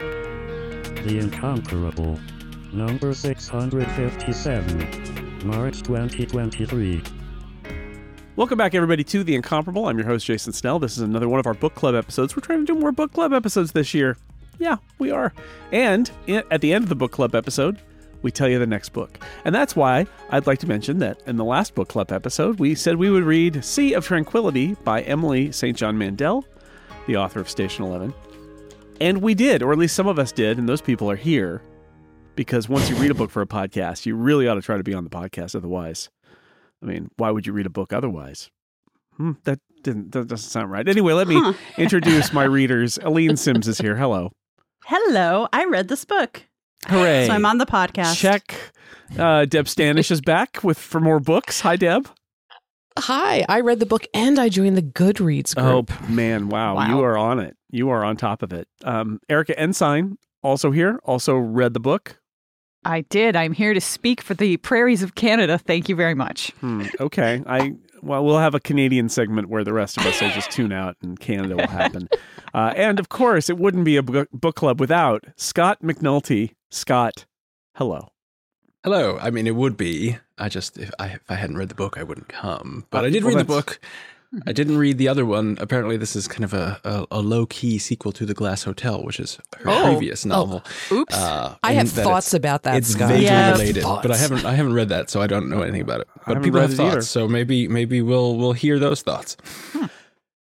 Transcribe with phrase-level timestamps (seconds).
[0.00, 2.18] The Incomparable.
[2.72, 5.46] Number 657.
[5.46, 7.02] March 2023.
[8.34, 9.88] Welcome back, everybody, to The Incomparable.
[9.88, 10.78] I'm your host, Jason Snell.
[10.78, 12.34] This is another one of our book club episodes.
[12.34, 14.16] We're trying to do more book club episodes this year.
[14.58, 15.34] Yeah, we are.
[15.70, 17.78] And at the end of the book club episode,
[18.22, 19.18] we tell you the next book.
[19.44, 22.74] And that's why I'd like to mention that in the last book club episode, we
[22.74, 25.76] said we would read Sea of Tranquility by Emily St.
[25.76, 26.46] John Mandel,
[27.06, 28.14] the author of Station 11.
[29.00, 31.62] And we did, or at least some of us did, and those people are here
[32.36, 34.82] because once you read a book for a podcast, you really ought to try to
[34.82, 35.54] be on the podcast.
[35.54, 36.10] Otherwise,
[36.82, 38.50] I mean, why would you read a book otherwise?
[39.16, 40.86] Hmm, that didn't that doesn't sound right.
[40.86, 41.52] Anyway, let me huh.
[41.78, 42.98] introduce my readers.
[42.98, 43.96] Aleen Simms is here.
[43.96, 44.32] Hello.
[44.84, 45.48] Hello.
[45.52, 46.46] I read this book.
[46.86, 47.26] Hooray!
[47.26, 48.16] So I'm on the podcast.
[48.16, 48.54] Check.
[49.18, 51.60] Uh, Deb Stanish is back with for more books.
[51.60, 52.08] Hi, Deb.
[52.98, 55.90] Hi, I read the book and I joined the Goodreads group.
[55.90, 56.88] Oh man, wow, wow.
[56.88, 57.56] you are on it.
[57.70, 58.68] You are on top of it.
[58.84, 62.18] Um, Erika Ensign also here, also read the book.
[62.84, 63.36] I did.
[63.36, 65.58] I'm here to speak for the prairies of Canada.
[65.58, 66.50] Thank you very much.
[66.60, 67.42] Hmm, okay.
[67.46, 70.72] I well, we'll have a Canadian segment where the rest of us will just tune
[70.72, 72.08] out and Canada will happen.
[72.52, 76.54] Uh, and of course, it wouldn't be a book club without Scott McNulty.
[76.68, 77.24] Scott,
[77.76, 78.08] hello.
[78.82, 79.18] Hello.
[79.20, 80.18] I mean, it would be.
[80.40, 82.86] I just if I if I hadn't read the book, I wouldn't come.
[82.90, 83.80] But I did well, read the book.
[84.46, 85.58] I didn't read the other one.
[85.60, 89.02] Apparently, this is kind of a, a, a low key sequel to The Glass Hotel,
[89.02, 89.82] which is her oh.
[89.82, 90.62] previous novel.
[90.90, 90.98] Oh.
[90.98, 91.14] Oops!
[91.14, 92.76] Uh, I have thoughts about that.
[92.76, 93.08] It's Scott.
[93.08, 94.02] vaguely yeah, related, thoughts.
[94.06, 96.08] but I haven't I haven't read that, so I don't know anything about it.
[96.26, 97.02] But people have thoughts, either.
[97.02, 99.36] so maybe maybe we'll we'll hear those thoughts.
[99.72, 99.86] Hmm.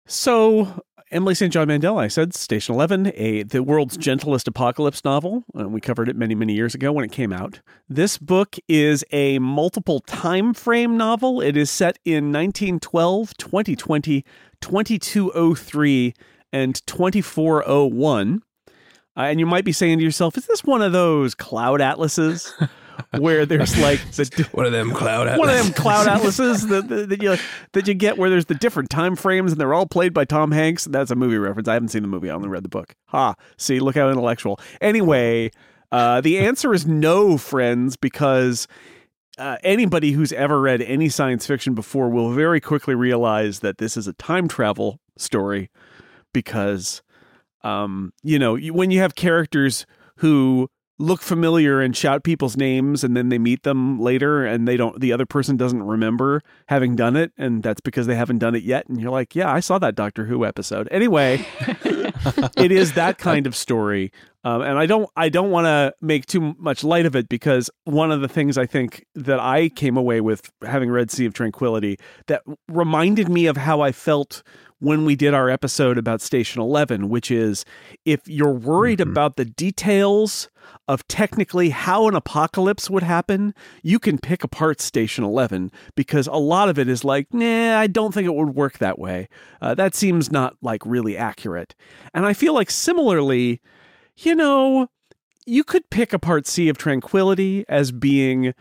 [0.07, 0.83] So
[1.15, 1.53] Emily St.
[1.53, 5.45] John Mandel, I said, Station 11, a the world's gentlest apocalypse novel.
[5.57, 7.61] Uh, we covered it many, many years ago when it came out.
[7.89, 11.41] This book is a multiple time frame novel.
[11.41, 14.25] It is set in 1912, 2020,
[14.61, 16.15] 2203,
[16.53, 18.43] and 2401.
[19.17, 22.53] Uh, and you might be saying to yourself, is this one of those cloud atlases?
[23.19, 25.39] where there's like the, one of them cloud atlases.
[25.39, 27.37] one of them cloud atlases that, that, that, you
[27.73, 30.53] that you get where there's the different time frames and they're all played by Tom
[30.53, 30.85] Hanks.
[30.85, 31.69] That's a movie reference.
[31.69, 32.31] I haven't seen the movie.
[32.31, 32.95] I only read the book.
[33.07, 33.35] Ha!
[33.57, 34.61] See, look how intellectual.
[34.81, 35.51] Anyway,
[35.93, 38.67] uh, the answer is no, friends, because.
[39.37, 43.97] Uh, anybody who's ever read any science fiction before will very quickly realize that this
[43.97, 45.71] is a time travel story
[46.33, 47.03] because
[47.65, 50.69] um, you know when you have characters who
[50.99, 55.01] look familiar and shout people's names and then they meet them later and they don't
[55.01, 58.63] the other person doesn't remember having done it and that's because they haven't done it
[58.63, 60.89] yet and you're like yeah i saw that doctor who episode.
[60.91, 61.45] Anyway
[62.57, 64.13] it is that kind of story
[64.45, 67.71] um, and i don't i don't want to make too much light of it because
[67.85, 71.35] one of the things i think that i came away with having read sea of
[71.35, 74.45] tranquility that reminded me of how i felt
[74.85, 77.65] when we did our episode about Station 11, which is
[78.05, 79.11] if you're worried mm-hmm.
[79.11, 80.51] about the details
[80.89, 86.35] of technically how an apocalypse would happen, you can pick apart Station 11 because a
[86.35, 89.29] lot of it is like, nah, I don't think it would work that way.
[89.63, 91.75] Uh, that seems not like really accurate.
[92.13, 93.63] And I feel like similarly,
[94.19, 94.89] you know,
[95.47, 98.53] you could pick apart Sea of Tranquility as being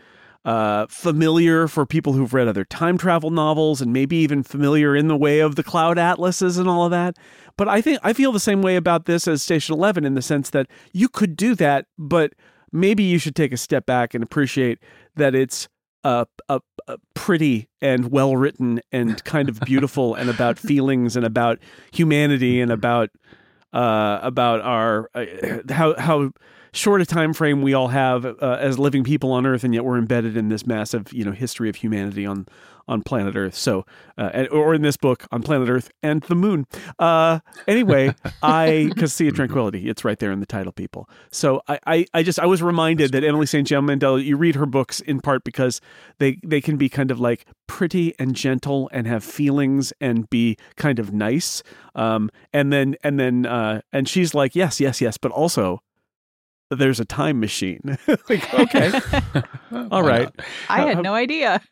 [0.44, 5.08] uh, familiar for people who've read other time travel novels and maybe even familiar in
[5.08, 7.16] the way of the cloud atlases and all of that.
[7.56, 10.22] But I think I feel the same way about this as Station 11 in the
[10.22, 12.34] sense that you could do that, but
[12.72, 14.78] maybe you should take a step back and appreciate
[15.16, 15.68] that it's
[16.02, 21.24] a, a, a pretty and well written and kind of beautiful and about feelings and
[21.24, 21.58] about
[21.92, 23.10] humanity and about
[23.72, 25.24] uh, about our uh,
[25.70, 26.30] how how
[26.74, 29.84] short a time frame we all have uh, as living people on Earth, and yet
[29.84, 32.46] we're embedded in this massive, you know, history of humanity on
[32.86, 33.54] on planet Earth.
[33.54, 33.86] So,
[34.18, 36.66] uh, or in this book on planet Earth and the moon.
[36.98, 41.08] Uh, anyway, I because Sea of Tranquility, it's right there in the title, people.
[41.30, 43.66] So I, I, I just I was reminded that Emily St.
[43.66, 44.20] John Mandel.
[44.20, 45.80] You read her books in part because
[46.18, 50.56] they they can be kind of like pretty and gentle and have feelings and be
[50.76, 51.62] kind of nice.
[51.94, 55.80] Um, and then and then uh, and she's like, yes, yes, yes, but also
[56.70, 57.80] there's a time machine.
[58.28, 58.92] like, okay,
[59.90, 60.24] All right.
[60.36, 60.46] Not?
[60.68, 61.62] I had no idea.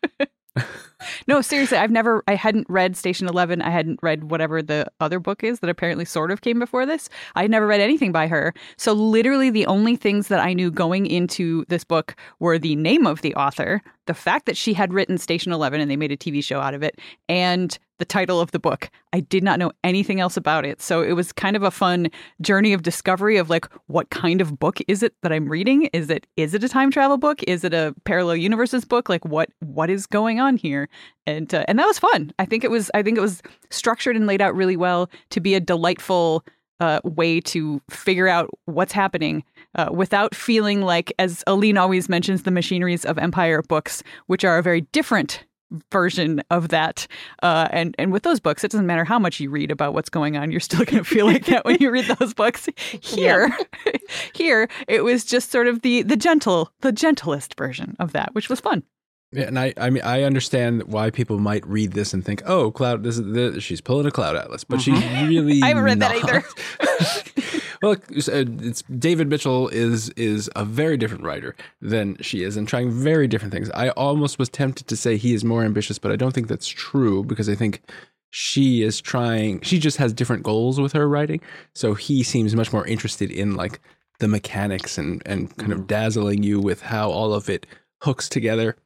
[1.27, 3.61] No, seriously, I've never, I hadn't read Station 11.
[3.61, 7.09] I hadn't read whatever the other book is that apparently sort of came before this.
[7.35, 8.53] I never read anything by her.
[8.77, 13.05] So, literally, the only things that I knew going into this book were the name
[13.05, 16.17] of the author, the fact that she had written Station 11 and they made a
[16.17, 18.89] TV show out of it, and the title of the book.
[19.13, 20.81] I did not know anything else about it.
[20.81, 22.09] So it was kind of a fun
[22.41, 25.83] journey of discovery of like what kind of book is it that I'm reading?
[25.93, 27.41] Is it is it a time travel book?
[27.43, 29.07] Is it a parallel universes book?
[29.07, 30.89] Like what what is going on here?
[31.25, 32.31] And uh, and that was fun.
[32.39, 35.39] I think it was I think it was structured and laid out really well to
[35.39, 36.43] be a delightful
[36.79, 39.43] uh, way to figure out what's happening
[39.75, 44.57] uh, without feeling like, as Aleen always mentions, the machineries of Empire books, which are
[44.57, 45.45] a very different
[45.91, 47.07] version of that.
[47.41, 50.09] Uh, and and with those books, it doesn't matter how much you read about what's
[50.09, 52.67] going on, you're still going to feel like that when you read those books.
[53.01, 53.55] Here,
[54.33, 58.49] here, it was just sort of the the gentle, the gentlest version of that, which
[58.49, 58.83] was fun.
[59.33, 62.69] Yeah, and I, I mean, I understand why people might read this and think, "Oh,
[62.69, 65.27] cloud, this is the, she's pulling a cloud atlas," but she's mm-hmm.
[65.29, 65.61] really.
[65.63, 67.71] I haven't read that either.
[67.81, 72.67] well, it's, it's David Mitchell is is a very different writer than she is, and
[72.67, 73.71] trying very different things.
[73.71, 76.67] I almost was tempted to say he is more ambitious, but I don't think that's
[76.67, 77.81] true because I think
[78.29, 79.61] she is trying.
[79.61, 81.41] She just has different goals with her writing,
[81.73, 83.79] so he seems much more interested in like
[84.19, 85.87] the mechanics and and kind of mm-hmm.
[85.87, 87.65] dazzling you with how all of it
[88.03, 88.77] hooks together.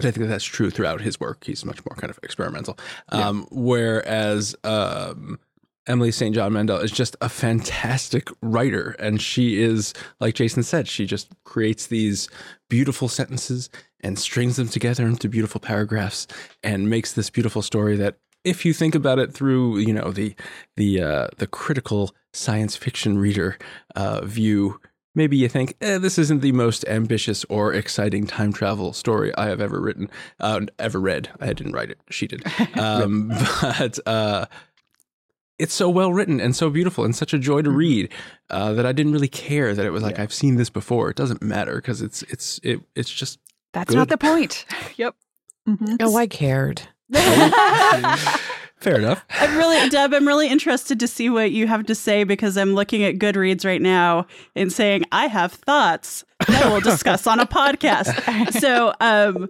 [0.00, 1.44] But I think that that's true throughout his work.
[1.44, 2.78] He's much more kind of experimental.
[3.10, 5.38] Um, Whereas um,
[5.86, 6.34] Emily St.
[6.34, 8.96] John Mandel is just a fantastic writer.
[8.98, 12.28] And she is, like Jason said, she just creates these
[12.68, 13.70] beautiful sentences
[14.00, 16.26] and strings them together into beautiful paragraphs
[16.62, 20.34] and makes this beautiful story that if you think about it through, you know, the
[20.76, 23.58] the uh, the critical science fiction reader
[23.94, 24.80] uh, view,
[25.14, 29.46] maybe you think, eh, this isn't the most ambitious or exciting time travel story I
[29.46, 31.30] have ever written, uh, ever read.
[31.40, 32.44] I didn't write it; she did.
[32.78, 33.28] Um,
[33.60, 34.46] but uh,
[35.58, 38.10] it's so well written and so beautiful and such a joy to read
[38.48, 41.10] uh, that I didn't really care that it was like I've seen this before.
[41.10, 43.38] It doesn't matter because it's it's it, it's just
[43.72, 44.64] That's not the point.
[44.96, 45.14] yep.
[45.68, 45.96] Mhm.
[46.00, 46.82] Oh, I cared.
[48.80, 49.24] Fair enough.
[49.30, 52.74] I'm really, Deb, I'm really interested to see what you have to say because I'm
[52.74, 57.46] looking at Goodreads right now and saying, I have thoughts that we'll discuss on a
[57.46, 58.10] podcast.
[58.60, 59.48] So, um,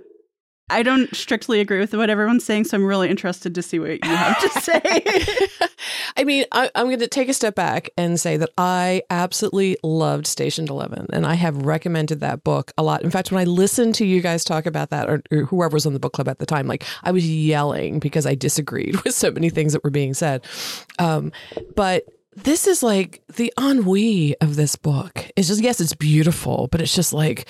[0.70, 3.90] I don't strictly agree with what everyone's saying, so I'm really interested to see what
[3.90, 5.05] you have to say.
[6.17, 9.76] I mean, I, I'm going to take a step back and say that I absolutely
[9.82, 13.02] loved Station 11, and I have recommended that book a lot.
[13.02, 15.87] In fact, when I listened to you guys talk about that, or, or whoever was
[15.87, 19.14] on the book club at the time, like I was yelling because I disagreed with
[19.14, 20.44] so many things that were being said.
[20.99, 21.32] Um,
[21.75, 22.05] but
[22.37, 25.26] this is like the ennui of this book.
[25.37, 27.46] It's just yes, it's beautiful, but it's just like.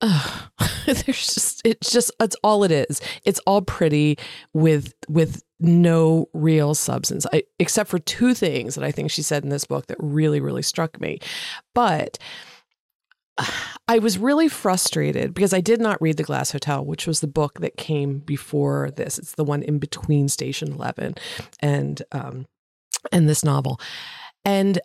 [0.00, 0.50] Ugh.
[0.86, 4.16] there's just it's just it's all it is it's all pretty
[4.52, 9.42] with with no real substance I, except for two things that i think she said
[9.42, 11.18] in this book that really really struck me
[11.74, 12.18] but
[13.88, 17.26] I was really frustrated because I did not read The Glass Hotel, which was the
[17.26, 19.18] book that came before this.
[19.18, 21.14] It's the one in between Station Eleven
[21.60, 22.46] and um,
[23.12, 23.80] and this novel,
[24.44, 24.80] and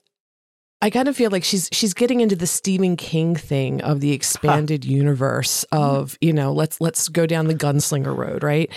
[0.83, 4.11] I kind of feel like she's she's getting into the Stephen King thing of the
[4.11, 8.69] expanded universe of you know let's let's go down the gunslinger road, right?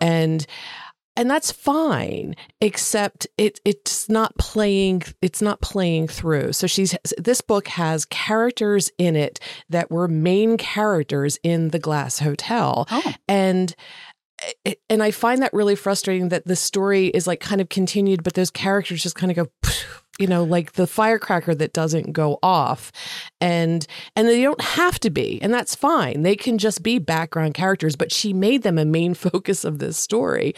[0.00, 0.46] And
[1.16, 7.40] and that's fine except it it's not playing it's not playing through so she's this
[7.40, 13.12] book has characters in it that were main characters in the glass hotel Oh.
[13.26, 13.74] and
[14.64, 18.22] eh, and I find that really frustrating that the story is like kind of continued,
[18.22, 19.68] but those characters just kind of go,
[20.18, 22.90] you know, like the firecracker that doesn't go off,
[23.40, 26.22] and and they don't have to be, and that's fine.
[26.22, 29.96] They can just be background characters, but she made them a main focus of this
[29.96, 30.54] story.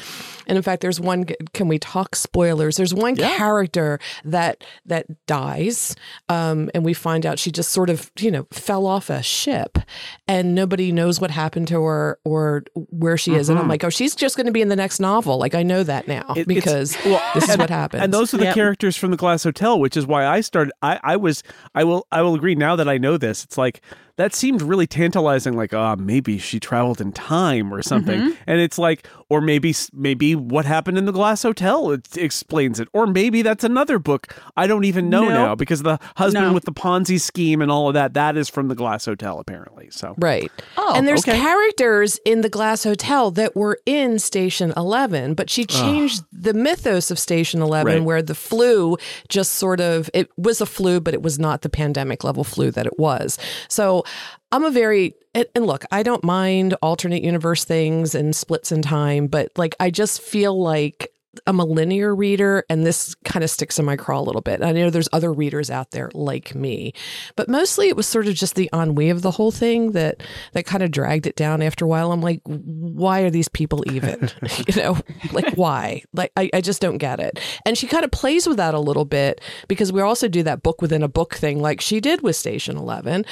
[0.47, 1.27] And in fact, there's one.
[1.53, 2.77] Can we talk spoilers?
[2.77, 5.95] There's one character that that dies,
[6.29, 9.79] um, and we find out she just sort of you know fell off a ship,
[10.27, 13.49] and nobody knows what happened to her or where she is.
[13.49, 15.39] And I'm like, oh, she's just going to be in the next novel.
[15.39, 16.97] Like I know that now It- it's- because
[17.35, 18.03] this is what happens.
[18.03, 18.55] And those are the Yep.
[18.55, 20.73] characters from the Glass Hotel, which is why I started.
[20.81, 21.43] I, I was.
[21.75, 22.07] I will.
[22.13, 22.55] I will agree.
[22.55, 23.83] Now that I know this, it's like
[24.21, 25.57] that seemed really tantalizing.
[25.57, 28.21] Like, ah, maybe she traveled in time or something.
[28.21, 28.37] Mhm.
[28.47, 32.89] And it's like, or maybe maybe what happened in the Glass Hotel it explains it,
[32.93, 35.31] or maybe that's another book I don't even know Nope.
[35.31, 36.53] now because the husband No.
[36.53, 39.89] with the Ponzi scheme and all of that that is from the Glass Hotel apparently.
[39.91, 40.51] So Right.
[40.77, 41.39] Oh, and there's okay.
[41.39, 47.11] characters in the Glass Hotel that were in Station 11, but she changed the mythos
[47.11, 48.03] of Station 11 Right.
[48.05, 48.97] where the flu
[49.29, 52.71] just sort of it was a flu but it was not the pandemic level flu
[52.73, 53.39] that it was.
[53.69, 54.05] So
[54.53, 59.29] I'm a very and, look, I don't mind alternate universe things and splits in time,
[59.29, 61.10] but like I just feel like
[61.47, 64.63] I'm a linear reader and this kind of sticks in my craw a little bit.
[64.63, 66.93] I know there's other readers out there like me,
[67.37, 70.23] but mostly it was sort of just the ennui of the whole thing that
[70.53, 72.13] that kind of dragged it down after a while.
[72.13, 74.31] I'm like, why are these people even?
[74.67, 74.99] you know,
[75.33, 76.03] like why?
[76.13, 77.39] Like I, I just don't get it.
[77.65, 80.63] And she kind of plays with that a little bit because we also do that
[80.63, 83.25] book within a book thing like she did with Station Eleven.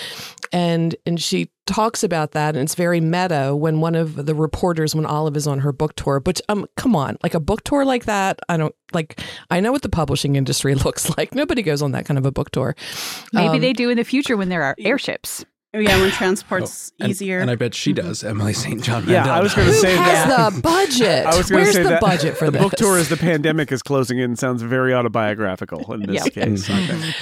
[0.53, 4.95] And and she talks about that and it's very meta when one of the reporters
[4.95, 7.85] when Olive is on her book tour but um come on like a book tour
[7.85, 9.21] like that I don't like
[9.51, 12.33] I know what the publishing industry looks like nobody goes on that kind of a
[12.33, 12.75] book tour
[13.33, 15.45] Maybe Um, they do in the future when there are airships.
[15.75, 17.41] Yeah, when transport's And- easier.
[17.41, 18.83] And I bet she does, Emily St.
[18.83, 20.53] John Yeah, I was going to who say has that.
[20.55, 22.73] the budget I was going to where's say the that budget for the this book
[22.73, 26.33] tour as the pandemic is closing in sounds very autobiographical in this Yep.
[26.33, 26.71] case.
[26.71, 27.15] I think.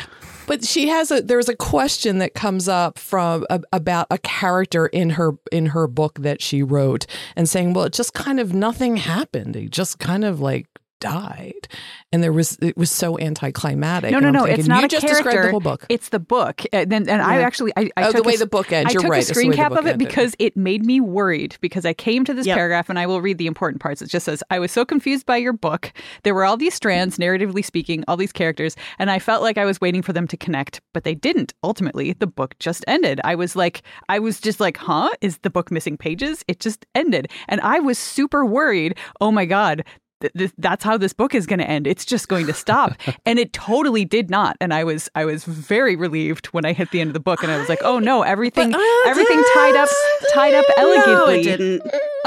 [0.47, 4.87] But she has a there's a question that comes up from a, about a character
[4.87, 8.55] in her in her book that she wrote and saying, well, it just kind of
[8.55, 9.57] nothing happened.
[9.57, 10.67] It just kind of like
[11.01, 11.69] died,
[12.13, 14.11] and there was it was so anticlimactic.
[14.11, 14.45] No, no, no.
[14.45, 15.25] thinking, it's not you a just character.
[15.31, 15.87] described the whole book.
[15.89, 16.63] It's the book.
[16.73, 18.91] And then, and I actually, I, I Oh, took the way a, the book ends.
[18.91, 19.23] I You're took right.
[19.23, 20.09] a screen cap of it ended.
[20.09, 21.57] because it made me worried.
[21.61, 22.55] Because I came to this Yep.
[22.57, 24.01] paragraph, and I will read the important parts.
[24.03, 25.93] It just says, "I was so confused by your book.
[26.23, 29.65] There were all these strands, narratively speaking, all these characters, and I felt like I
[29.65, 31.55] was waiting for them to connect, but they didn't.
[31.63, 33.21] Ultimately, the book just ended.
[33.25, 35.11] I was like, I was just like, huh?
[35.21, 36.45] Is the book missing pages?
[36.49, 38.97] It just ended, and I was super worried.
[39.21, 39.85] Oh my god."
[40.27, 41.87] Th- th- that's how this book is going to end.
[41.87, 42.93] It's just going to stop,
[43.27, 44.57] and it totally did not.
[44.61, 47.43] And I was I was very relieved when I hit the end of the book,
[47.43, 49.89] and I was like, oh no, everything But, uh, everything tied up
[50.33, 51.41] tied up no, elegantly.
[51.41, 51.83] it didn't.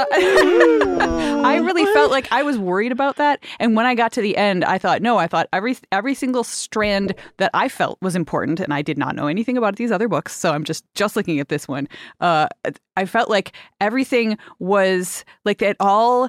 [1.44, 4.36] I really felt like I was worried about that, and when I got to the
[4.36, 8.60] end, I thought, no, I thought every every single strand that I felt was important,
[8.60, 11.40] and I did not know anything about these other books, so I'm just just looking
[11.40, 11.88] at this one.
[12.20, 12.48] Uh,
[12.96, 16.28] I felt like everything was like it all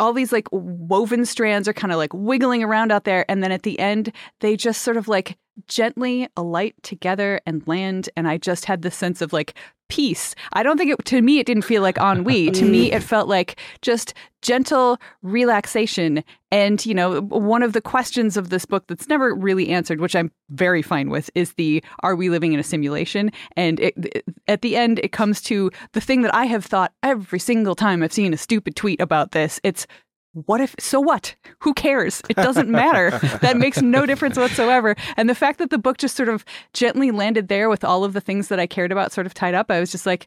[0.00, 3.52] all these like woven strands are kind of like wiggling around out there and then
[3.52, 5.36] at the end they just sort of like
[5.68, 9.54] gently alight together and land and i just had this sense of like
[9.90, 10.34] peace.
[10.54, 12.50] I don't think it to me it didn't feel like ennui.
[12.52, 18.36] To me it felt like just gentle relaxation and you know one of the questions
[18.38, 22.14] of this book that's never really answered which i'm very fine with is the are
[22.14, 23.30] we living in a simulation?
[23.56, 26.92] And it, it- at the end it comes to the thing that i have thought
[27.02, 29.60] every single time i've seen a stupid tweet about this.
[29.62, 29.86] It's
[30.34, 31.34] what if so what?
[31.60, 32.20] Who cares?
[32.28, 33.18] It doesn't matter.
[33.44, 34.96] That makes no difference whatsoever.
[35.16, 38.12] And the fact that the book just sort of gently landed there with all of
[38.12, 40.26] the things that i cared about sort of tied up i was just like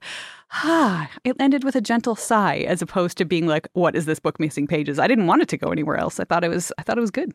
[0.53, 4.19] ah it ended with a gentle sigh as opposed to being like what is this
[4.19, 4.99] book missing pages?
[4.99, 6.19] I didn't want it to go anywhere else.
[6.19, 7.33] I thought it was i thought it was good.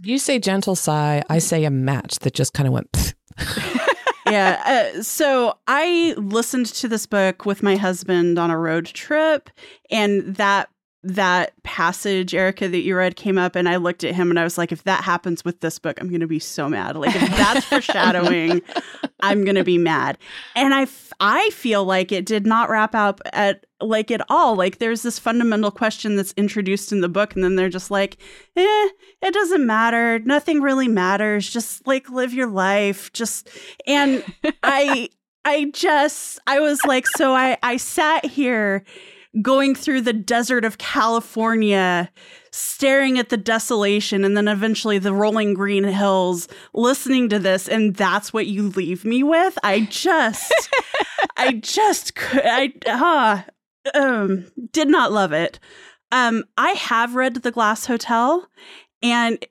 [0.00, 3.14] You say gentle sigh, I say a match that just kind of went.
[4.30, 4.92] Yeah.
[4.96, 9.48] Uh, so I listened to this book with my husband on a road trip,
[9.90, 10.68] and that
[11.04, 14.44] that passage, Erika, that you read came up, and I looked at him and I
[14.44, 16.96] was like, if that happens with this book, I'm going to be so mad.
[16.96, 18.62] Like if that's foreshadowing,
[19.20, 20.18] I'm going to be mad.
[20.56, 24.56] And I f- I feel like it did not wrap up at like at all.
[24.56, 28.16] Like there's this fundamental question that's introduced in the book, and then they're just like,
[28.56, 28.88] eh,
[29.22, 30.18] it doesn't matter.
[30.20, 31.48] Nothing really matters.
[31.48, 33.12] Just like live your life.
[33.12, 33.48] Just
[33.86, 34.24] and
[34.64, 35.10] I
[35.44, 38.84] I just I was like, so I I sat here
[39.42, 42.10] going through the desert of California,
[42.50, 47.94] staring at the desolation and then eventually the rolling green hills, listening to this, and
[47.94, 49.58] that's what you leave me with.
[49.62, 50.52] I just,
[51.36, 53.42] I just, could, I, uh,
[53.94, 55.58] um, did not love it.
[56.10, 58.48] Um, I have read The Glass Hotel,
[59.02, 59.44] and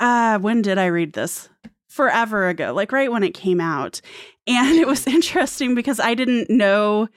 [0.00, 1.48] uh, when did I read this?
[1.88, 4.00] Forever ago, like right when it came out,
[4.46, 7.08] and it was interesting because I didn't know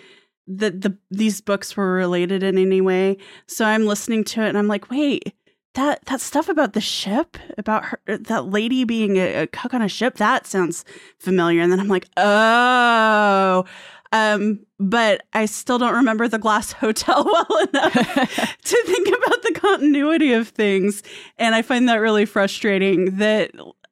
[0.47, 3.17] that the these books were related in any way.
[3.47, 5.33] So I'm listening to it and I'm like, wait,
[5.75, 9.81] that that stuff about the ship, about her, that lady being a, a cook on
[9.81, 10.83] a ship, that sounds
[11.19, 11.61] familiar.
[11.61, 13.65] And then I'm like, oh.
[14.13, 17.93] Um, but I still don't remember the Glass Hotel well enough
[18.63, 21.01] to think about the continuity of things,
[21.37, 23.17] and I find that really frustrating.
[23.17, 23.51] That,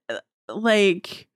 [0.09, 0.19] uh,
[0.53, 1.28] like,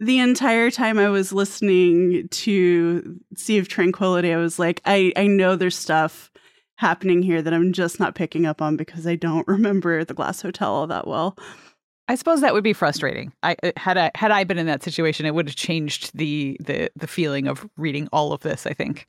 [0.00, 5.26] the entire time I was listening to Sea of Tranquility, I was like, I, I
[5.26, 6.30] know there's stuff
[6.76, 10.42] happening here that I'm just not picking up on because I don't remember the Glass
[10.42, 11.36] Hotel all that well.
[12.06, 13.32] I suppose that would be frustrating.
[13.42, 16.58] I uh, had I had I been in that situation, it would have changed the
[16.60, 18.66] the the feeling of reading all of this.
[18.66, 19.06] I think.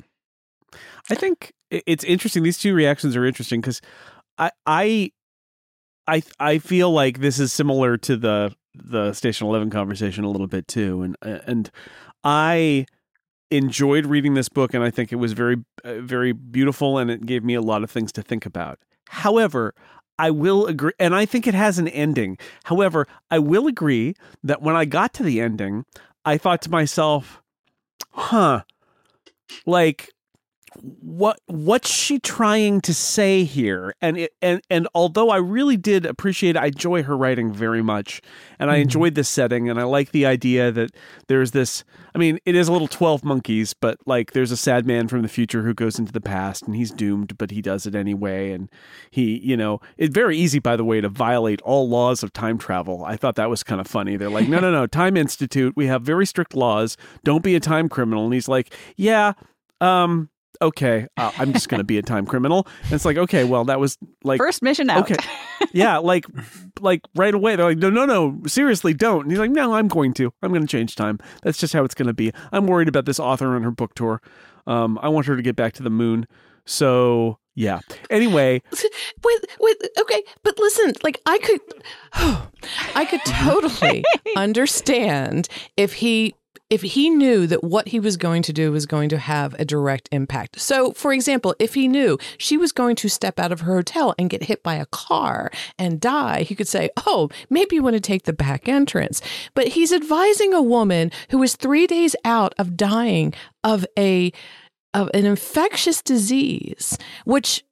[1.09, 2.43] I think it's interesting.
[2.43, 3.81] These two reactions are interesting because
[4.37, 5.11] I I
[6.07, 10.47] I I feel like this is similar to the the Station Eleven conversation a little
[10.47, 11.71] bit too, and and
[12.23, 12.85] I
[13.51, 17.25] enjoyed reading this book, and I think it was very uh, very beautiful, and it
[17.25, 18.79] gave me a lot of things to think about.
[19.09, 19.73] However.
[20.17, 22.37] I will agree, and I think it has an ending.
[22.63, 24.15] However, I will agree
[24.45, 25.83] that when I got to the ending,
[26.23, 27.41] I thought to myself,
[28.11, 28.61] huh,
[29.65, 30.13] like
[30.81, 33.93] what what's she trying to say here?
[34.01, 38.21] And it, and and although i really did appreciate i enjoy her writing very much.
[38.59, 40.91] And i enjoyed this setting and i like the idea that
[41.27, 44.85] there's this i mean it is a little 12 monkeys but like there's a sad
[44.85, 47.85] man from the future who goes into the past and he's doomed but he does
[47.85, 48.51] it anyway.
[48.51, 48.69] And
[49.11, 52.57] he you know it's very easy by the way to violate all laws of time
[52.57, 53.03] travel.
[53.05, 54.17] I thought that was kind of funny.
[54.17, 55.73] They're like no no no time institute.
[55.75, 56.97] We have very strict laws.
[57.23, 58.25] Don't be a time criminal.
[58.25, 59.33] And he's like yeah
[59.81, 60.29] um
[60.61, 62.67] okay, uh, I'm just going to be a time criminal.
[62.83, 65.09] And it's like, okay, well, that was like First mission out.
[65.09, 65.23] Okay,
[65.73, 66.25] yeah, like
[66.79, 67.55] like right away.
[67.55, 69.23] They're like, no, no, no, seriously, don't.
[69.23, 70.31] And he's like, no, I'm going to.
[70.41, 71.19] I'm going to change time.
[71.43, 72.31] That's just how it's going to be.
[72.51, 74.21] I'm worried about this author on her book tour.
[74.67, 76.27] Um, I want her to get back to the moon.
[76.65, 77.79] So yeah.
[78.09, 78.61] Anyway,
[79.23, 81.61] Wait, wait, okay, but listen, like I could,
[82.95, 84.03] I could totally
[84.35, 85.47] understand
[85.77, 86.35] if he
[86.69, 89.65] if he knew that what he was going to do was going to have a
[89.65, 90.59] direct impact.
[90.59, 94.15] So, for example, if he knew she was going to step out of her hotel
[94.17, 97.95] and get hit by a car and die, he could say, "Oh, maybe you want
[97.95, 99.21] to take the back entrance."
[99.53, 104.31] But he's advising a woman who is 3 days out of dying of a
[104.93, 107.64] of an infectious disease, which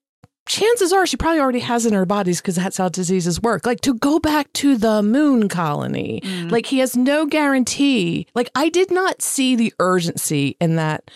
[0.46, 3.66] chances are she probably already has in her bodies because that's how diseases work.
[3.66, 6.52] Like to go back to the moon colony, mm.
[6.52, 8.28] like he has no guarantee.
[8.36, 11.10] Like I did not see the urgency in that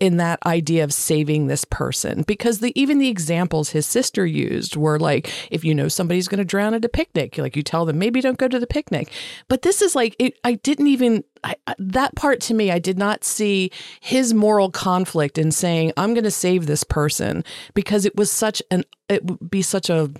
[0.00, 2.22] in that idea of saving this person.
[2.22, 6.38] Because the even the examples his sister used were like if you know somebody's going
[6.38, 9.10] to drown at a picnic like you tell them maybe don't go to the picnic.
[9.48, 12.98] But this is like it, i didn't even I, that part to me i did
[12.98, 18.16] not see his moral conflict in saying i'm going to save this person because it
[18.16, 20.10] was such an it would be such a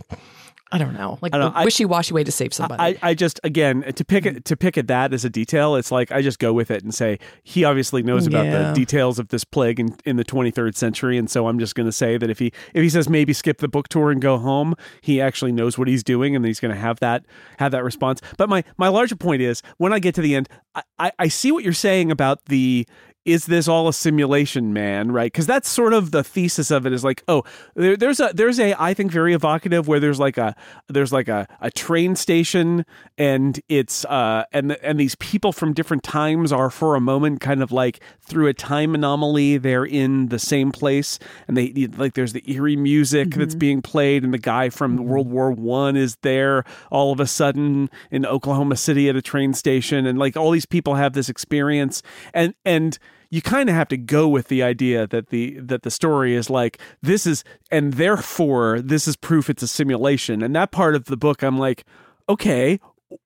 [0.73, 3.15] i don't know like don't know, a I- wishy-washy way to save somebody I, I
[3.15, 6.23] just again to pick it to pick at that as a detail, it's like I
[6.23, 8.69] just go with it and say he obviously knows about Yeah.
[8.69, 11.87] the details of this plague in, in the 23rd century, and so I'm just going
[11.87, 14.39] to say that if he if he says maybe skip the book tour and go
[14.39, 17.25] home, he actually knows what he's doing, and he's going to have that
[17.59, 18.21] have that response.
[18.37, 21.29] But my my larger point is when I get to the end, I, I, I
[21.29, 22.87] see what you're saying about the
[23.29, 25.13] is this all a simulation man?
[25.13, 25.33] Right?
[25.33, 28.59] Because that's sort of the thesis of it is like oh there, there's a there's
[28.59, 30.55] a i think very evocative where there's like a
[30.89, 32.85] there's like a, a train station
[33.17, 37.63] and it's uh and and these people from different times are for a moment kind
[37.63, 42.33] of like through a time anomaly they're in the same place and they like there's
[42.33, 46.65] the eerie music that's being played and the guy from world war one is there
[46.91, 50.67] all of a sudden in oklahoma city at a train station and like all these
[50.67, 52.03] people have this experience
[52.35, 52.99] and and
[53.31, 56.49] you kind of have to go with the idea that the that the story is
[56.49, 60.43] like this is and therefore this is proof it's a simulation.
[60.43, 61.85] And that part of the book i'm like
[62.29, 62.79] okay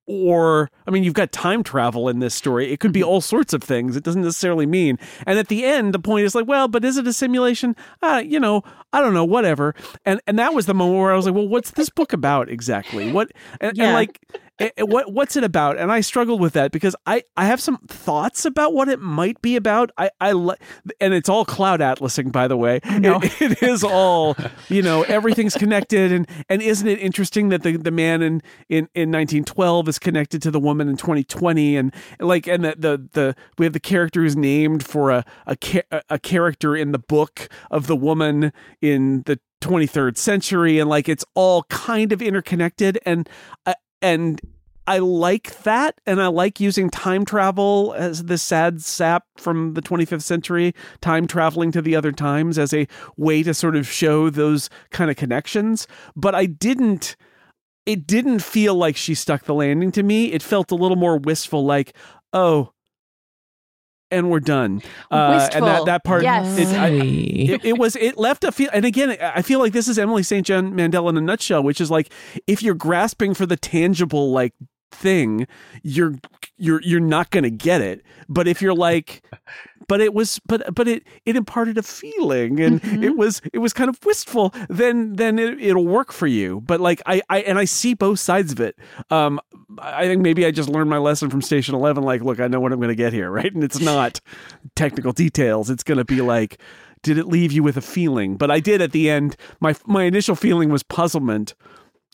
[0.06, 2.72] or i mean you've got time travel in this story.
[2.72, 3.96] It could be all sorts of things.
[3.96, 6.96] It doesn't necessarily mean and at the end the point is like well but is
[6.96, 7.76] it a simulation?
[8.02, 8.62] Uh you know
[8.92, 9.74] i don't know whatever.
[10.04, 12.48] And and that was the moment where i was like well what's this book about
[12.48, 13.12] exactly?
[13.12, 14.20] What and, and like
[14.58, 15.78] eh, what what's it about?
[15.78, 19.40] And i struggled with that because i i have some thoughts about what it might
[19.42, 19.90] be about.
[19.98, 20.56] I i li-
[21.00, 22.80] and it's all cloud atlasing by the way.
[22.84, 24.36] It- it is all
[24.68, 26.12] you know everything's connected.
[26.12, 30.42] And and isn't it interesting that the the man in in in 1912 is connected
[30.42, 34.22] to the woman in 2020 and like and the the, the we have the character
[34.22, 35.56] who's named for a a,
[35.90, 40.78] a a character in the book of the woman in the 23rd century.
[40.80, 42.98] And like it's all kind of interconnected.
[43.06, 43.28] And
[43.64, 44.40] uh, and
[44.86, 49.82] I like that, and I like using time travel as the sad sap from the
[49.82, 54.28] 25th century, time traveling to the other times as a way to sort of show
[54.28, 55.86] those kind of connections.
[56.16, 57.14] But I didn't,
[57.86, 60.32] it didn't feel like she stuck the landing to me.
[60.32, 61.94] It felt a little more wistful, like,
[62.32, 62.72] oh,
[64.12, 64.82] and we're done.
[65.10, 66.58] Uh, and that, that part, Yes.
[66.58, 69.88] it, I- it, it was it left a feel and again i feel like this
[69.88, 72.12] is emily st john mandel in a nutshell which is like
[72.46, 74.52] if you're grasping for the tangible like
[74.92, 75.46] thing,
[75.82, 76.14] you're
[76.58, 78.02] you're you're not going to get it.
[78.28, 79.24] But if you're like
[79.88, 83.02] but it was but but it it imparted a feeling and Mm-hmm.
[83.04, 86.60] it was it was kind of wistful then then it, it'll work for you.
[86.60, 88.76] But like I, I and i see both sides of it.
[89.10, 89.40] Um
[89.78, 92.60] i think maybe i just learned my lesson from station 11 like look i know
[92.60, 93.52] what i'm going to get here right?
[93.52, 94.20] And it's not
[94.76, 95.70] technical details.
[95.70, 96.58] It's going to be like
[97.02, 98.36] did it leave you with a feeling?
[98.36, 99.36] But i did at the end.
[99.60, 101.54] My my initial feeling was puzzlement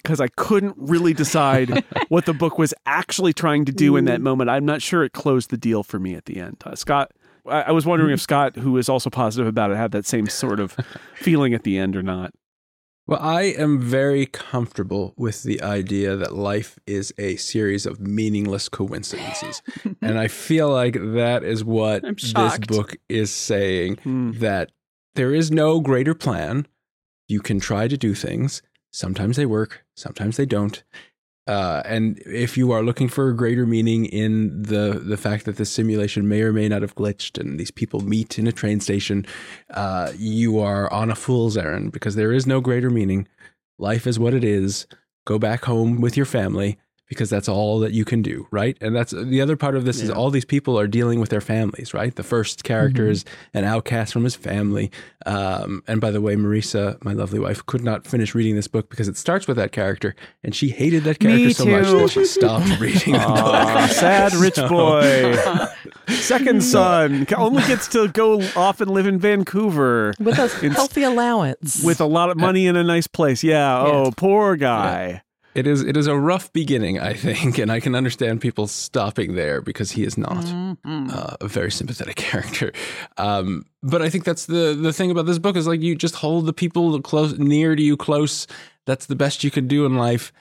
[0.02, 4.20] because I couldn't really decide what the book was actually trying to do in that
[4.20, 4.48] moment.
[4.50, 6.56] I'm not sure it closed the deal for me at the end.
[6.64, 7.10] Uh, Scott,
[7.46, 10.26] I, I was wondering if Scott, who is also positive about it, had that same
[10.26, 10.76] sort of
[11.14, 12.32] feeling at the end or not.
[13.06, 18.68] Well, I am very comfortable with the idea that life is a series of meaningless
[18.68, 19.62] coincidences.
[20.02, 24.32] and I feel like that is what this book is saying Hmm.
[24.40, 24.72] that
[25.14, 26.66] there is no greater plan.
[27.28, 28.60] You can try to do things.
[28.92, 30.82] Sometimes they work, sometimes they don't.
[31.46, 35.56] Uh, and if you are looking for a greater meaning in the the fact that
[35.56, 38.80] the simulation may or may not have glitched and these people meet in a train
[38.80, 39.24] station,
[39.70, 43.26] uh, you are on a fool's errand because there is no greater meaning.
[43.78, 44.86] Life is what it is.
[45.24, 48.76] Go back home with your family because that's all that you can do, right?
[48.80, 51.40] And that's the other part of this is all these people are dealing with their
[51.40, 52.14] families, right?
[52.14, 54.90] The first character is an outcast from his family.
[55.26, 58.90] Um, and by the way, Marisa, my lovely wife, could not finish reading this book
[58.90, 62.24] because it starts with that character, and she hated that character so much that she
[62.24, 63.90] stopped reading the Aw, book.
[63.96, 65.36] sad rich So- boy.
[66.08, 71.02] Second son only gets to go off and live in Vancouver with a It's- healthy
[71.02, 71.82] allowance.
[71.82, 73.42] with a lot of money in a nice place.
[73.44, 73.80] Yeah.
[73.82, 75.22] Oh, poor guy.
[75.54, 79.34] It is it is a rough beginning, I think, and I can understand people stopping
[79.34, 80.44] there because he is not
[80.84, 82.72] uh, a very sympathetic character.
[83.16, 86.16] Um, but I think that's the the thing about this book is like you just
[86.16, 88.46] hold the people close near to you close.
[88.86, 90.32] That's the best you can do in life.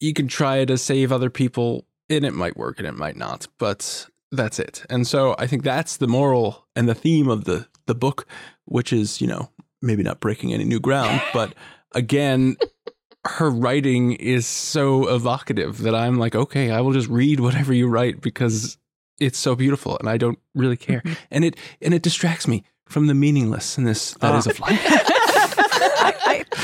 [0.00, 3.46] You can try to save other people, and it might work and it might not,
[3.58, 4.84] but that's it.
[4.88, 8.26] And so I think that's the moral and the theme of the the book,
[8.64, 9.50] which is you know
[9.82, 11.54] maybe not breaking any new ground, but
[11.94, 12.56] again
[13.26, 17.86] her writing is so evocative that I'm like, okay, I will just read whatever you
[17.88, 18.78] write because
[19.20, 21.02] it's so beautiful and I don't really care.
[21.30, 24.50] And it and it distracts me from the meaninglessness that is Ah.
[24.50, 25.08] of life.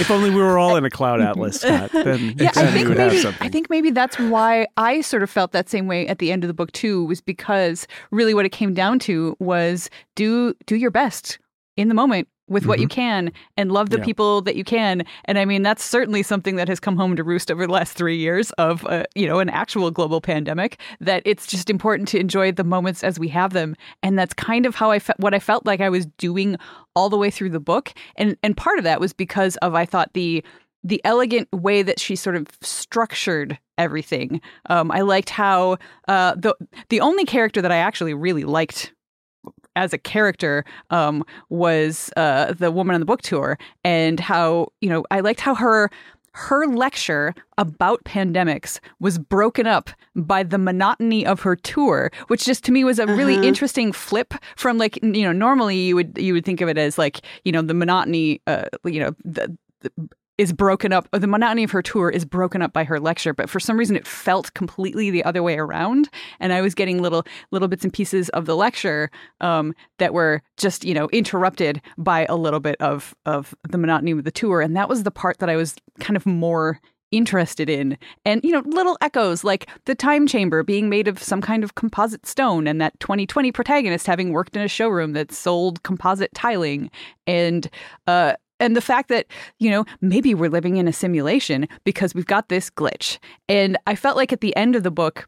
[0.01, 2.99] If only we were all in a cloud atlas, Scott, then, Yeah, I think would
[2.99, 3.47] have maybe something.
[3.47, 6.44] I think maybe that's why I sort of felt that same way at the end
[6.44, 10.77] of the book too, was because really what it came down to was do do
[10.77, 11.38] your best
[11.77, 14.05] in the moment with what you can and love the Yeah.
[14.05, 15.05] people that you can.
[15.27, 17.93] And I mean that's certainly something that has come home to roost over the last
[17.97, 22.19] 3 years of uh, you know an actual global pandemic that it's just important to
[22.19, 23.75] enjoy the moments as we have them.
[24.03, 26.57] And that's kind of how I fe- what I felt like I was doing
[26.97, 27.93] all the way through the book.
[28.17, 30.43] And and part of that was because of I thought the
[30.85, 34.41] the elegant way that she sort of structured everything.
[34.71, 36.55] Um, I liked how uh, the
[36.89, 38.93] the only character that I actually really liked
[39.77, 44.89] as a character um, was uh, the woman on the book tour, and how you
[44.89, 45.91] know I liked how her
[46.33, 52.63] her lecture about pandemics was broken up by the monotony of her tour which just
[52.65, 56.33] to me was a really interesting flip from like you know normally you would you
[56.33, 59.91] would think of it as like you know the monotony uh, you know the, the
[60.38, 63.51] is broken up the monotony of her tour is broken up by her lecture but
[63.51, 66.09] for some reason it felt completely the other way around.
[66.40, 70.42] And i was getting little little bits and pieces of the lecture um, that were
[70.57, 74.61] just you know interrupted by a little bit of of the monotony of the tour.
[74.61, 77.96] And that was the part that i was kind of more interested in.
[78.24, 81.74] And you know little echoes like the time chamber being made of some kind of
[81.74, 86.90] composite stone and that 2020 protagonist having worked in a showroom that sold composite tiling.
[87.27, 87.68] And
[88.07, 89.27] uh and the fact that
[89.59, 93.18] you know maybe we're living in a simulation because we've got this glitch.
[93.49, 95.27] And i felt like at the end of the book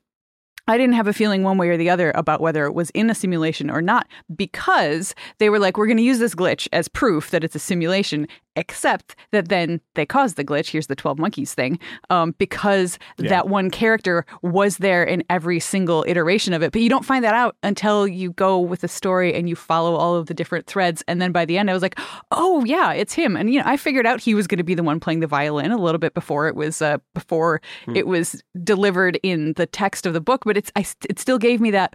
[0.70, 3.10] I didn't have a feeling one way or the other about whether it was in
[3.10, 6.86] a simulation or not because they were like, we're going to use this glitch as
[6.86, 10.70] proof that it's a simulation, except that then they caused the glitch.
[10.70, 11.78] Here's the 12 monkeys thing.
[12.08, 16.72] Um, because that one character was there in every single iteration of it.
[16.72, 19.94] But you don't find that out until you go with the story and you follow
[19.94, 21.02] all of the different threads.
[21.06, 21.98] And then by the end, I was like,
[22.30, 23.36] oh, yeah, it's him.
[23.36, 25.26] And, you know, I figured out he was going to be the one playing the
[25.26, 27.60] violin a little bit before it was, uh, before
[27.94, 30.44] it was delivered in the text of the book.
[30.44, 31.94] But it's, I, it still gave me that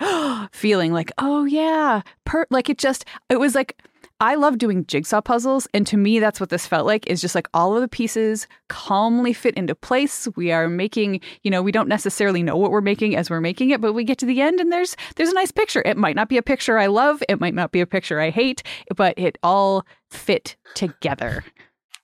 [0.53, 3.81] feeling like, oh, yeah, per, like it just, it was like,
[4.21, 7.05] I love doing jigsaw puzzles, and to me, that's what this felt like.
[7.07, 10.27] Is just like all of the pieces calmly fit into place.
[10.37, 13.71] We are making, you know, we don't necessarily know what we're making as we're making
[13.71, 15.81] it, but we get to the end, and there's there's a nice picture.
[15.85, 18.29] It might not be a picture I love, it might not be a picture I
[18.29, 18.63] hate,
[18.95, 21.43] but it all fit together.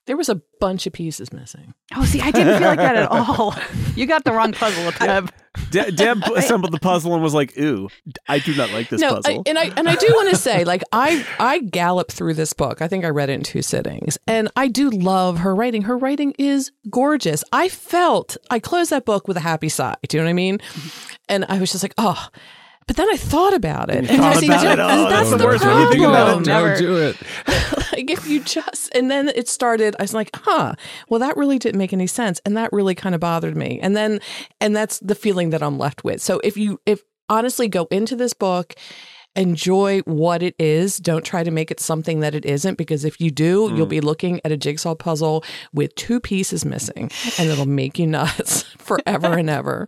[0.08, 1.74] There was a bunch of pieces missing.
[1.96, 3.56] Oh, see, I didn't feel like that at all.
[3.96, 5.32] You got the wrong puzzle, Deb.
[5.70, 7.90] De- Deb assembled the puzzle and was like, "Ooh,
[8.28, 10.36] I do not like this no, puzzle." I, and I and I do want to
[10.38, 12.82] say, like, I I gallop through this book.
[12.82, 15.84] I think I read it in two sittings, and I do love her writing.
[15.84, 17.44] Her writing is gorgeous.
[17.52, 19.96] I felt I closed that book with a happy sigh.
[20.08, 20.58] Do you know what I mean?
[20.58, 21.16] Mm-hmm.
[21.30, 22.28] And I was just like, oh.
[22.92, 24.80] But then I thought about it, You thought I- about it?
[24.80, 26.44] and Oh, that's the the worst when you think about it.
[26.44, 26.44] problem.
[26.44, 26.70] Never.
[26.72, 27.16] Don't do it.
[27.94, 30.74] like if you just and then it started i was like huh
[31.08, 33.96] well that really didn't make any sense and that really kind of bothered me and
[33.96, 34.20] then
[34.60, 38.16] and that's the feeling that i'm left with so if you if honestly go into
[38.16, 38.76] this book
[39.36, 43.20] enjoy what it is don't try to make it something that it isn't because if
[43.22, 43.90] you do you'll mm.
[43.90, 48.64] be looking at a jigsaw puzzle with two pieces missing and it'll make you nuts
[48.78, 49.88] forever and ever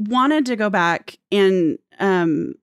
[0.00, 2.54] wanted to go back and um,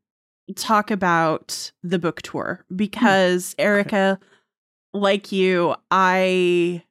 [0.56, 4.20] talk about the book tour because Erika,
[4.94, 6.84] like you, I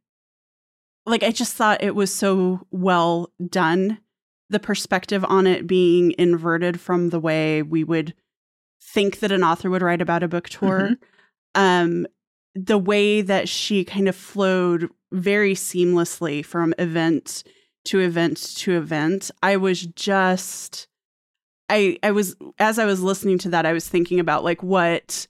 [1.04, 3.98] like I just thought it was so well done.
[4.48, 8.14] The perspective on it being inverted from the way we would
[8.80, 10.90] think that an author would write about a book tour.
[11.56, 12.06] Um,
[12.54, 17.42] the way that she kind of flowed very seamlessly from event
[17.86, 19.30] to event to event.
[19.42, 20.86] I was just
[21.68, 25.26] I I was as I was listening to that I was thinking about like what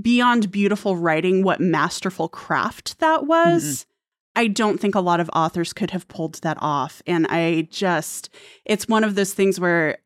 [0.00, 3.64] beyond beautiful writing what masterful craft that was.
[3.64, 3.86] Mm-hmm.
[4.36, 8.30] I don't think a lot of authors could have pulled that off and I just
[8.64, 9.98] it's one of those things where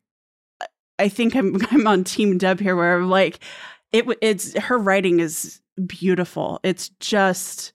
[0.97, 3.39] I think I'm I'm on team Deb here where I'm like
[3.91, 6.59] it it's her writing is beautiful.
[6.63, 7.73] It's just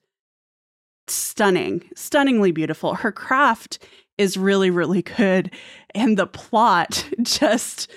[1.13, 2.95] stunning, stunningly beautiful.
[2.95, 3.79] Her craft
[4.17, 5.51] is really, really good.
[5.93, 7.91] And the plot just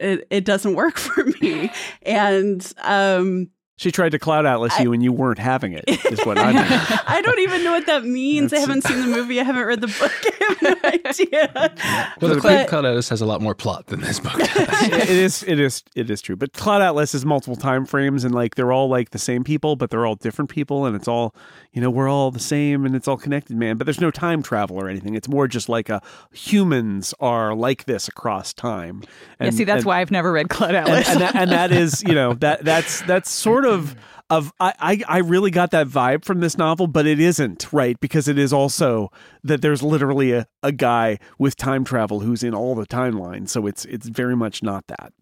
[0.00, 1.70] it, it doesn't work for me.
[2.02, 5.84] And um she tried to cloud atlas I- you, and you weren't having it.
[5.88, 6.54] Is what I'm.
[7.06, 8.52] I don't even know what that means.
[8.52, 9.40] I haven't seen the movie.
[9.40, 10.12] I haven't read the book.
[10.40, 11.74] I have no idea.
[12.20, 14.48] Well, the But- Cloud Cloud Atlas has a lot more plot than this book does.
[14.92, 18.34] it is it is it is true but cloud atlas is multiple time frames and
[18.34, 21.34] like they're all like the same people but they're all different people and it's all
[21.72, 24.42] you know we're all the same and it's all connected man but there's no time
[24.42, 26.00] travel or anything it's more just like a
[26.32, 29.02] humans are like this across time
[29.40, 31.08] yeah, see, that's and- why I've never read Cloud and, Atlas.
[31.08, 33.94] and, that, and that is you know that that's that's sort of
[34.30, 37.98] of I, I really got that vibe from this novel, but it isn't right?
[38.00, 39.10] Because it is also
[39.42, 43.66] that there's literally a, a guy with time travel who's in all the timelines, so
[43.66, 45.12] it's it's very much not that,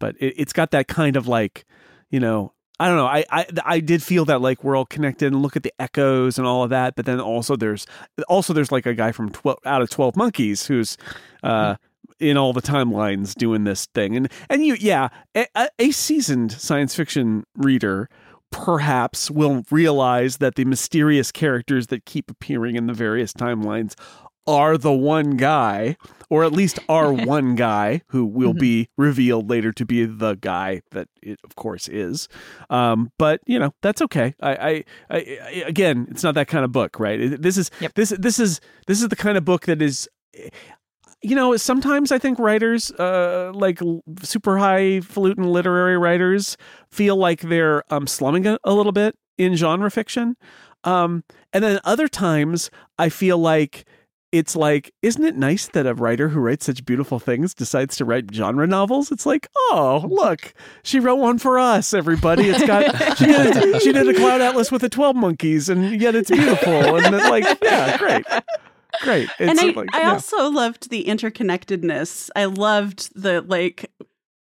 [0.00, 1.64] but it, it's got that kind of like
[2.10, 3.06] you know I don't know.
[3.06, 6.38] I, I I did feel that like we're all connected and look at the echoes
[6.38, 7.86] and all of that, but then also there's
[8.28, 10.96] also there's like a guy from 12 out of 12 monkeys who's
[11.42, 11.76] uh
[12.20, 14.16] in all the timelines doing this thing.
[14.16, 15.46] And and you yeah, a,
[15.78, 18.08] a- seasoned science fiction reader
[18.50, 23.94] perhaps will realize that the mysterious characters that keep appearing in the various timelines
[24.46, 25.94] are the one guy,
[26.30, 30.80] or at least are one guy who will be revealed later to be the guy
[30.92, 32.26] that it, of course, is.
[32.70, 34.34] Um, but you know that's okay.
[34.40, 37.38] I, I, I, I again, it's not that kind of book, right?
[37.40, 37.92] This is Yep.
[37.94, 40.08] this this is this is the kind of book that is.
[41.22, 43.80] You know, sometimes I think writers, uh, like
[44.22, 46.56] super highfalutin literary writers,
[46.90, 50.36] feel like they're um, slumming a, a little bit in genre fiction.
[50.84, 53.84] Um, and then other times I feel like
[54.30, 58.04] it's like, isn't it nice that a writer who writes such beautiful things decides to
[58.04, 59.10] write genre novels?
[59.10, 60.52] It's like, oh, look,
[60.82, 62.48] she wrote one for us, everybody.
[62.50, 62.84] It's got
[63.18, 66.30] she did a, she did a cloud atlas with the twelve monkeys, and yet it's
[66.30, 66.96] beautiful.
[66.96, 68.26] And it's like, yeah, great,
[69.00, 69.28] great.
[69.38, 70.12] It's and I, like, I yeah.
[70.12, 72.30] also loved the interconnectedness.
[72.36, 73.90] I loved the like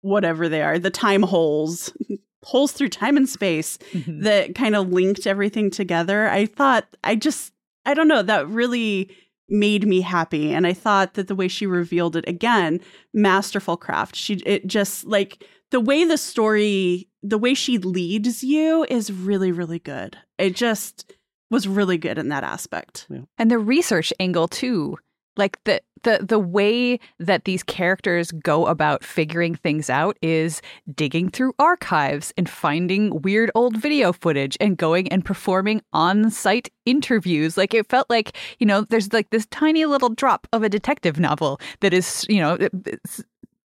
[0.02, 1.92] whatever they are, the time holes,
[2.44, 4.22] holes through time and space Mm-hmm.
[4.22, 6.28] that kind of linked everything together.
[6.28, 7.54] I thought I just
[7.86, 9.10] I don't know, that really
[9.52, 12.80] made me happy and I thought that the way she revealed it again,
[13.14, 14.16] masterful craft.
[14.16, 19.52] She it just like the way the story the way she leads you is really
[19.52, 20.18] really good.
[20.38, 21.12] It just
[21.50, 23.08] was really good in that aspect.
[23.38, 24.98] and the research angle too
[25.40, 30.62] like the the the way that these characters go about figuring things out is
[30.94, 37.58] digging through archives and finding weird old video footage and going and performing on-site interviews
[37.58, 41.20] like it felt like you know there's like this tiny little drop of a detective
[41.20, 42.58] novel that is you know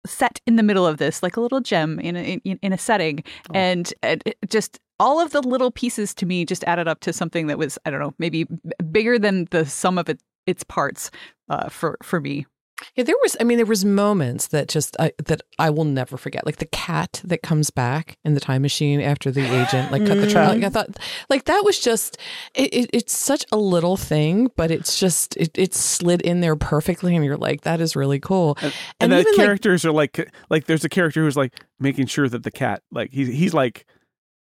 [0.06, 2.78] set in the middle of this like a little gem in a, in, in a
[2.78, 3.52] setting oh.
[3.54, 7.48] and, and just all of the little pieces to me just added up to something
[7.48, 8.46] that was i don't know maybe
[8.90, 11.10] bigger than the sum of it, its parts
[11.48, 12.46] uh, for for me
[12.96, 13.36] yeah, there was.
[13.38, 16.44] I mean, there was moments that just uh, that I will never forget.
[16.44, 20.16] Like the cat that comes back in the time machine after the agent like cut
[20.16, 20.54] the trial.
[20.54, 20.98] Like I thought,
[21.30, 22.18] like that was just.
[22.54, 26.56] It, it, it's such a little thing, but it's just it, it slid in there
[26.56, 28.56] perfectly, and you're like, that is really cool.
[28.60, 32.06] And, and, and the characters like, are like like there's a character who's like making
[32.06, 33.86] sure that the cat like he's he's like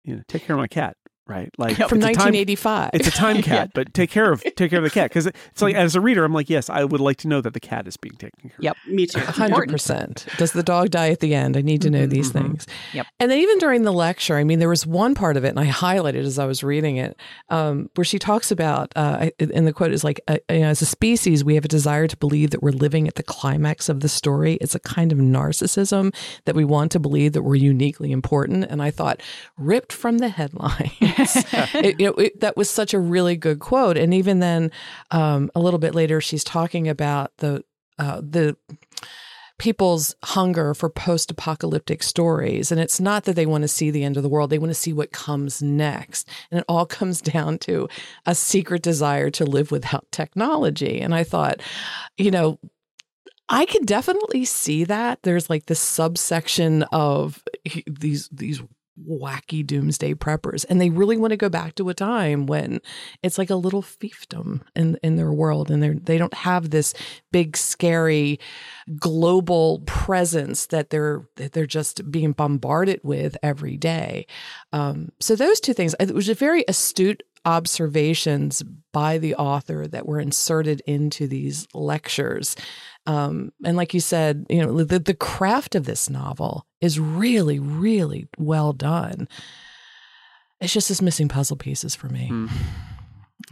[0.05, 0.97] you know take care of my cat
[1.31, 1.51] right?
[1.57, 2.91] Like from 1985.
[2.93, 3.73] it's a time cat, yeah.
[3.73, 6.25] but take care of take care of the cat because it's like as a reader,
[6.25, 8.59] I'm like, yes, I would like to know that the cat is being taken care
[8.59, 8.65] of.
[8.65, 9.21] Yep, me too.
[9.21, 10.27] Hundred percent.
[10.37, 11.57] Does the dog die at the end?
[11.57, 12.49] I need to know mm-hmm, these mm-hmm.
[12.49, 12.67] things.
[12.93, 13.07] Yep.
[13.21, 15.61] And then even during the lecture, I mean, there was one part of it, and
[15.61, 17.17] I highlighted as I was reading it,
[17.49, 20.83] um, where she talks about, uh, and the quote is like, uh, you know, as
[20.83, 24.01] a species, we have a desire to believe that we're living at the climax of
[24.01, 24.55] the story.
[24.55, 26.15] It's a kind of narcissism
[26.45, 28.65] that we want to believe that we're uniquely important.
[28.65, 29.23] And I thought,
[29.57, 30.91] ripped from the headlines.
[31.75, 33.97] it, you know, it, that was such a really good quote.
[33.97, 34.71] And even then,
[35.11, 37.65] um, a little bit later, she's talking about the
[37.99, 38.57] uh, the
[39.59, 42.73] people's hunger for post-apocalyptic stories.
[42.73, 44.49] And it's not that they want to see the end of the world.
[44.49, 46.27] They want to see what comes next.
[46.51, 47.87] And it all comes down to
[48.25, 51.01] a secret desire to live without technology.
[51.01, 51.61] And i thought
[52.17, 52.59] you know
[53.51, 55.25] I could definitely see that.
[55.25, 57.43] There's like this subsection of
[57.87, 58.63] these these
[59.09, 60.65] wacky doomsday preppers.
[60.69, 62.81] And they really want to go back to a time when
[63.23, 66.95] it's like a little fiefdom in in their world and they they don't have this
[67.33, 68.39] big scary
[68.99, 74.27] global presence that they're that they're just being bombarded with every day.
[74.73, 80.07] Um, so those two things it was a very astute observations by the author that
[80.07, 82.57] were inserted into these lectures.
[83.07, 87.59] Um, and like you said, you know, the, the craft of this novel is really,
[87.59, 89.29] really well done.
[90.61, 92.29] It's just this missing puzzle pieces for me.
[92.31, 92.51] Mm.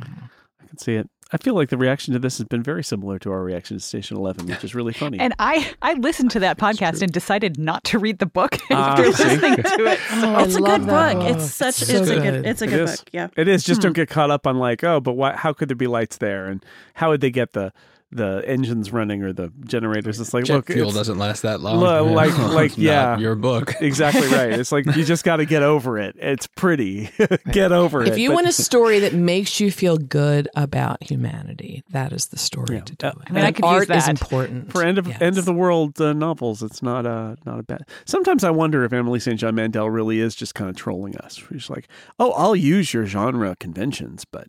[0.03, 1.09] I can see it.
[1.31, 3.83] I feel like the reaction to this has been very similar to our reaction to
[3.83, 5.19] Station Eleven, which is really funny.
[5.19, 8.93] And I, I listened to that podcast and decided not to read the book ah,
[8.93, 9.99] after uh, listening to it.
[10.09, 10.35] So.
[10.35, 11.19] Oh, it's a good book.
[11.19, 11.25] book.
[11.29, 11.75] It's such.
[11.75, 12.19] So it's good.
[12.19, 12.47] a good.
[12.47, 13.09] It's a good book.
[13.13, 13.63] Yeah, it is.
[13.63, 13.89] Just hmm.
[13.89, 15.37] don't get caught up on like, oh, but what?
[15.37, 16.47] How could there be lights there?
[16.47, 16.65] And
[16.95, 17.73] how would they get the
[18.11, 20.19] the engines running or the generators.
[20.19, 21.81] It's like Jet look, fuel doesn't last that long.
[22.15, 24.53] like like yeah, your book exactly right.
[24.53, 26.17] It's like you just got to get over it.
[26.19, 27.11] It's pretty.
[27.53, 28.13] get over if it.
[28.13, 32.27] If you but, want a story that makes you feel good about humanity, that is
[32.27, 32.81] the story yeah.
[32.81, 33.07] to do.
[33.09, 33.99] Uh, I mean, I could art use that.
[33.99, 35.21] is important for end of yes.
[35.21, 36.63] end of the world uh, novels.
[36.63, 37.87] It's not a not a bad.
[38.07, 39.39] Sometimes I wonder if Emily St.
[39.39, 41.43] John Mandel really is just kind of trolling us.
[41.53, 44.47] She's like, oh, I'll use your genre conventions, but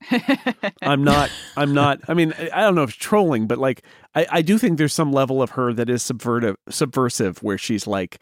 [0.82, 1.30] I'm not.
[1.58, 2.00] I'm not.
[2.08, 3.84] I mean, I don't know if trolling, but like
[4.16, 7.86] I, I do think there's some level of her that is subvertive subversive where she's
[7.86, 8.20] like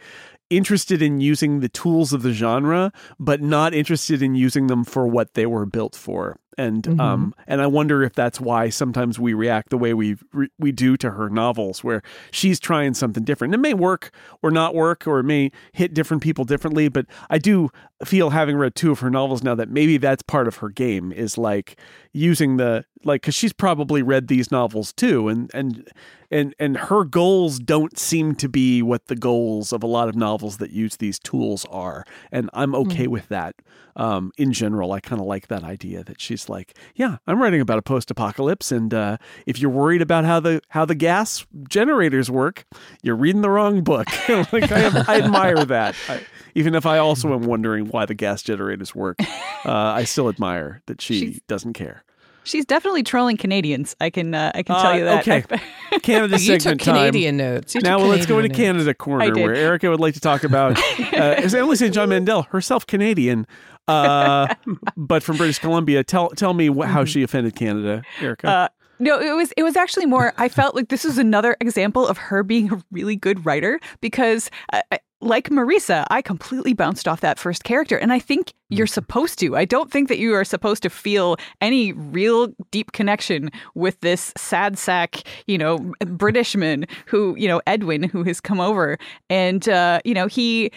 [0.50, 5.06] interested in using the tools of the genre, but not interested in using them for
[5.06, 7.00] what they were built for and mm-hmm.
[7.00, 10.72] um and I wonder if that's why sometimes we react the way we re- we
[10.72, 13.54] do to her novels where she's trying something different.
[13.54, 14.12] It may work
[14.42, 17.70] or not work or it may hit different people differently, but I do
[18.04, 21.12] feel having read two of her novels now that maybe that's part of her game
[21.12, 21.80] is like
[22.12, 25.90] using the like cuz she's probably read these novels too and and
[26.30, 30.16] and and her goals don't seem to be what the goals of a lot of
[30.16, 33.12] novels that use these tools are and I'm okay mm-hmm.
[33.12, 33.56] with that
[33.98, 37.62] um, in general, I kind of like that idea that she's like, yeah, I'm writing
[37.62, 42.30] about a post-apocalypse, and uh, if you're worried about how the how the gas generators
[42.30, 42.66] work,
[43.02, 44.08] you're reading the wrong book.
[44.30, 45.96] like I, I, admire that.
[46.08, 46.22] I,
[46.54, 49.18] even if I also am wondering why the gas generators work,
[49.66, 52.04] uh, I still admire that she she's, doesn't care.
[52.48, 53.96] She's definitely trolling Canadians.
[54.00, 55.28] I can uh, I can tell you that.
[55.28, 55.42] Okay,
[56.02, 57.76] Canada segment you segment took Canadian notes.
[57.76, 60.80] You now well, let's go into Canada corner where Erika would like to talk about.
[61.18, 61.94] Uh, is Emily St.
[61.94, 63.48] John Mandel herself Canadian?
[63.88, 64.54] uh,
[64.98, 66.04] but from British Columbia.
[66.04, 67.06] Tell tell me wh- how mm-hmm.
[67.06, 68.48] she offended Canada, Erika.
[68.48, 68.68] Uh,
[69.00, 70.34] no, it was it was actually more.
[70.38, 74.50] I felt like this was another example of her being a really good writer because,
[74.74, 74.82] uh,
[75.22, 79.56] like Marisa, I completely bounced off that first character, and I think you're supposed to.
[79.56, 84.34] I don't think that you are supposed to feel any real deep connection with this
[84.38, 88.98] sad sack, you know, Britishman who, you know, Edwin, who has come over,
[89.30, 90.72] and uh, you know he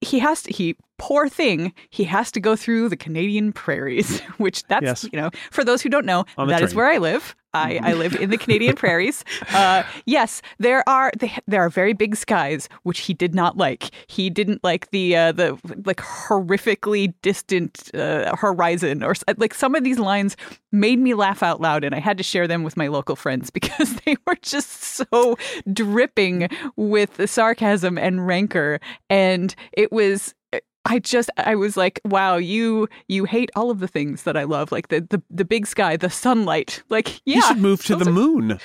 [0.00, 4.62] he has to he poor thing he has to go through the canadian prairies which
[4.68, 5.04] that's Yes.
[5.12, 8.14] you know for those who don't know that is where i live I, I live
[8.16, 9.24] in the Canadian prairies.
[9.54, 13.90] Uh, yes, there are they, there are very big skies, which he did not like.
[14.08, 19.84] He didn't like the uh, the like horrifically distant uh, horizon, or like some of
[19.84, 20.36] these lines
[20.72, 23.50] made me laugh out loud, and I had to share them with my local friends
[23.58, 25.36] because they were just so
[25.72, 30.34] dripping with sarcasm and rancor, and it was.
[30.88, 34.44] I just I was like, wow, you you hate all of the things that I
[34.44, 36.84] love, like the the, the big sky, the sunlight.
[36.88, 38.60] Like, yeah, He should move to the moon.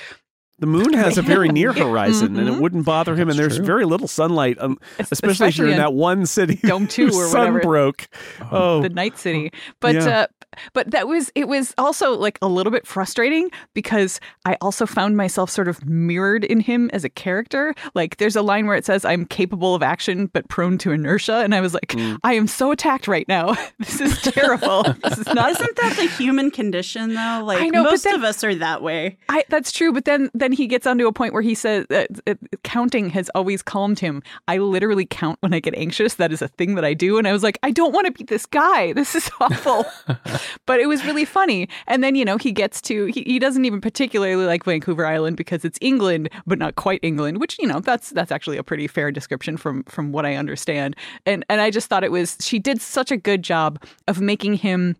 [0.62, 2.60] The moon has a very near horizon, and it Mhm.
[2.60, 3.28] wouldn't bother him.
[3.28, 3.64] and there's true.
[3.66, 6.60] very little sunlight, um, Es- especially, if you're in in that one city.
[6.62, 7.60] Dome two whose or sun whatever.
[7.62, 8.06] broke.
[8.52, 9.50] Oh, the night city
[9.80, 10.08] but Yeah.
[10.20, 10.26] uh
[10.72, 15.16] but that was it was also like a little bit frustrating because i also found
[15.16, 18.84] myself sort of mirrored in him as a character like there's a line where it
[18.84, 22.18] says i'm capable of action but prone to inertia and i was like Mm.
[22.24, 26.06] i am so attacked right now this is terrible this is not Isn't that the
[26.08, 27.42] human condition though?
[27.44, 29.18] Like I know, most then- of us are that way.
[29.28, 32.08] I, that's true, but then then he gets onto a point where he says that
[32.26, 32.34] uh,
[32.64, 34.22] counting has always calmed him.
[34.48, 36.14] I literally count when I get anxious.
[36.14, 38.12] That is a thing that I do, and I was like, I don't want to
[38.12, 38.92] be this guy.
[38.94, 39.84] This is awful.
[40.66, 41.68] but it was really funny.
[41.86, 45.36] And then you know he gets to he, he doesn't even particularly like Vancouver Island
[45.36, 47.40] because it's England, but not quite England.
[47.40, 50.96] Which you know that's that's actually a pretty fair description from from what I understand.
[51.26, 54.54] And and I just thought it was she did such a good job of making
[54.54, 54.96] him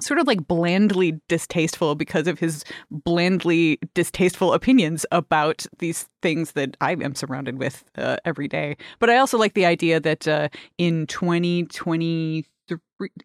[0.00, 6.76] sort of like blandly distasteful because of his blandly distasteful opinions about these things that
[6.80, 8.76] I am surrounded with uh, every day.
[8.98, 12.44] But I also like the idea that uh, in 2023,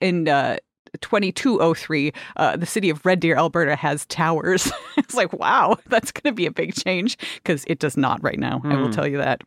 [0.02, 0.58] in uh,
[1.02, 4.72] 2203, uh, the city of Red Deer, Alberta has towers.
[4.98, 8.40] it's like, wow, that's going to be a big change because it does not right
[8.40, 8.62] now.
[8.64, 8.92] I will Hmm.
[8.92, 9.42] tell you that.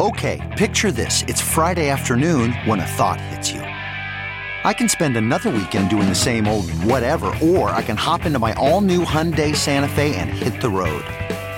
[0.00, 1.22] Okay, picture this.
[1.28, 3.60] It's Friday afternoon when a thought hits you.
[3.60, 8.38] I can spend another weekend doing the same old whatever, or I can hop into
[8.38, 11.04] my all new Hyundai Santa Fe and hit the road.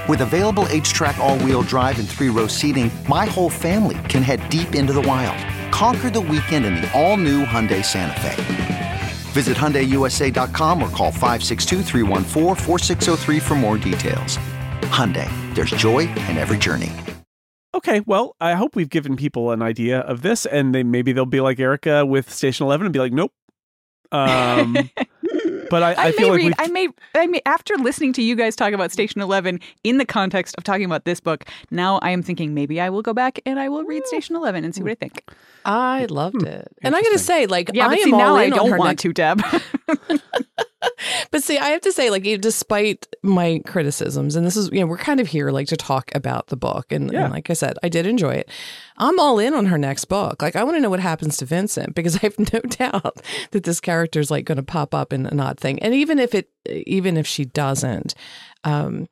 [0.08, 4.48] With available HTRAC, all wheel drive, and three row seating, my whole family can head
[4.48, 5.36] deep into the wild.
[5.72, 9.00] Conquer the weekend in the all new Hyundai Santa Fe.
[9.32, 14.38] Visit HyundaiUSA.com or call 562-314-4603 for more details.
[14.82, 16.92] Hyundai, there's joy in every journey.
[17.74, 21.26] Okay, well, I hope we've given people an idea of this, and they maybe they'll
[21.26, 23.32] be like Erika with Station Eleven and be like, nope.
[24.12, 24.76] Um,
[25.70, 26.54] but I, I, I, feel may like read.
[26.58, 26.88] I may.
[27.14, 27.40] I may.
[27.46, 31.04] After listening to you guys talk about Station Eleven in the context of talking about
[31.04, 34.06] this book, now I am thinking maybe I will go back and I will read
[34.06, 35.24] Station Eleven and see what I think.
[35.64, 36.46] I loved hmm.
[36.46, 36.68] it.
[36.80, 36.86] Hmm.
[36.86, 38.52] And I got to say, like, Yeah, I but am see all now I in
[38.52, 39.42] on don't her want next- to, Deb.
[41.30, 44.86] But see, I have to say, like, despite my criticisms, and this is, you know,
[44.86, 46.92] we're kind of here, like, to talk about the book.
[46.92, 47.24] And, Yeah.
[47.24, 48.48] and like I said, I did enjoy it.
[48.96, 50.40] I'm all in on her next book.
[50.42, 53.64] Like, I want to know what happens to Vincent because I have no doubt that
[53.64, 55.80] this character is, like, going to pop up in an odd thing.
[55.82, 58.14] And even if it, even if she doesn't,
[58.64, 59.08] um,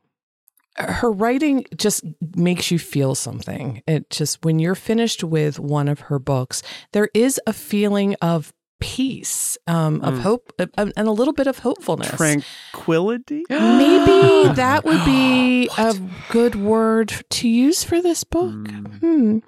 [0.77, 2.05] her writing just
[2.37, 3.83] makes you feel something.
[3.87, 6.63] It just, when you're finished with one of her books,
[6.93, 8.53] there is a feeling of
[8.85, 10.21] peace, um, of Mm.
[10.21, 12.11] hope, uh, and a little bit of hopefulness.
[12.17, 13.45] tranquility.
[13.51, 15.95] Maybe that would be a
[16.29, 18.53] good word to use for this book.
[18.53, 18.99] Mm.
[19.01, 19.39] Hmm.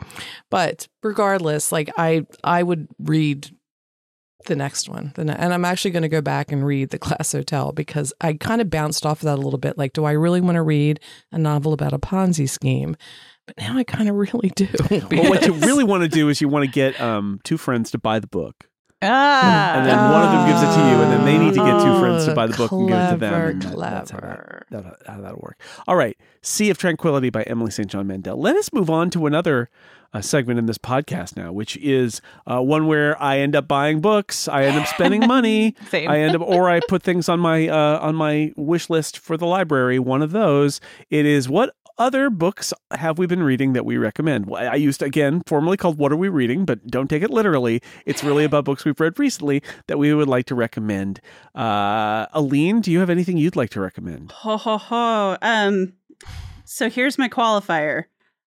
[0.50, 3.50] But regardless, like I, I would read
[4.46, 6.98] the next one, the ne- and I'm actually going to go back and read The
[6.98, 9.76] Glass Hotel because I kind of bounced off of that a little bit.
[9.76, 10.98] Like, do I really want to read
[11.30, 12.96] a novel about a Ponzi scheme?
[13.46, 14.66] But now I kind of really do.
[14.90, 17.90] Well, what you really want to do is you want to get um, two friends
[17.90, 18.68] to buy the book.
[19.06, 21.64] Ah, and then one of them gives it to you, and then they need to
[21.64, 23.60] get two friends to Oh, buy the book and give it to them.
[23.60, 25.58] clever, that- that's how that- how that'll work.
[25.88, 27.88] All right, Sea of Tranquility by Emily St.
[27.90, 28.36] John Mandel.
[28.40, 29.68] Let us move on to another
[30.14, 34.00] uh, segment in this podcast now, which is uh, one where I end up buying
[34.00, 35.74] books, I end up spending money.
[35.92, 39.36] I end up, or I put things on my uh, on my wish list for
[39.36, 39.98] the library.
[39.98, 40.80] One of those.
[41.10, 44.52] It is what other books have we been reading that we recommend?
[44.54, 47.80] I used to, again, formerly called What Are We Reading, but don't take it literally.
[48.04, 51.20] It's really about books we've read recently that we would like to recommend.
[51.54, 54.32] Uh, Aleen, do you have anything you'd like to recommend?
[54.32, 55.36] Ho ho ho.
[55.42, 55.94] Um
[56.64, 58.04] so here's my qualifier.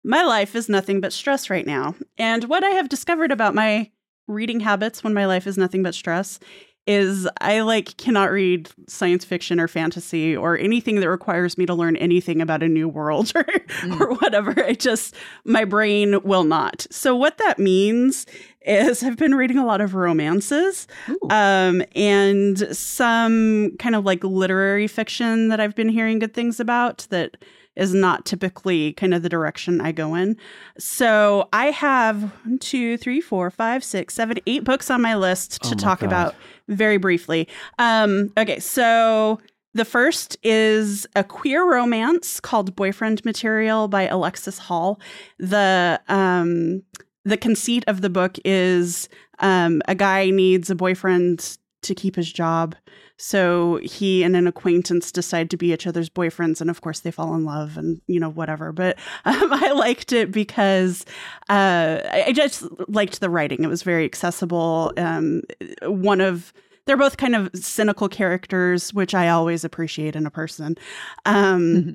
[0.05, 1.97] My life is nothing but stress right now.
[2.17, 3.91] And what I have discovered about my
[4.29, 6.39] reading habits when my life is nothing but stress
[6.87, 11.75] is I like cannot read science fiction or fantasy or anything that requires me to
[11.75, 14.01] learn anything about a new world or, mm.
[14.01, 14.53] or whatever.
[14.53, 15.15] It just
[15.45, 16.87] my brain will not.
[16.91, 18.27] So what that means
[18.63, 20.87] is I've been reading a lot of romances
[21.31, 27.07] um, and some kind of like literary fiction that I've been hearing good things about
[27.11, 27.37] that
[27.77, 30.37] is not typically kind of the direction I go in.
[30.79, 35.63] So I have one, two, three, four, five, six, seven, eight books on my list
[35.63, 36.07] to oh talk God.
[36.07, 36.35] about
[36.69, 37.49] very briefly.
[37.79, 39.41] Um, okay, so
[39.75, 44.99] the first is a queer romance called Boyfriend Material by Alexis Hall.
[45.39, 46.83] The um,
[47.25, 49.09] the conceit of the book is
[49.41, 52.75] um, a guy needs a boyfriend to keep his job.
[53.19, 57.11] So he and an acquaintance decide to be each other's boyfriends, and of course they
[57.11, 58.73] fall in love, and you know whatever.
[58.73, 61.05] But um, I liked it because
[61.49, 63.65] uh, I just liked the writing.
[63.65, 64.93] It was very accessible.
[64.97, 65.43] Um,
[65.83, 66.53] one of
[66.87, 70.77] they're both kind of cynical characters, which I always appreciate in a person.
[71.25, 71.91] Um, mm-hmm.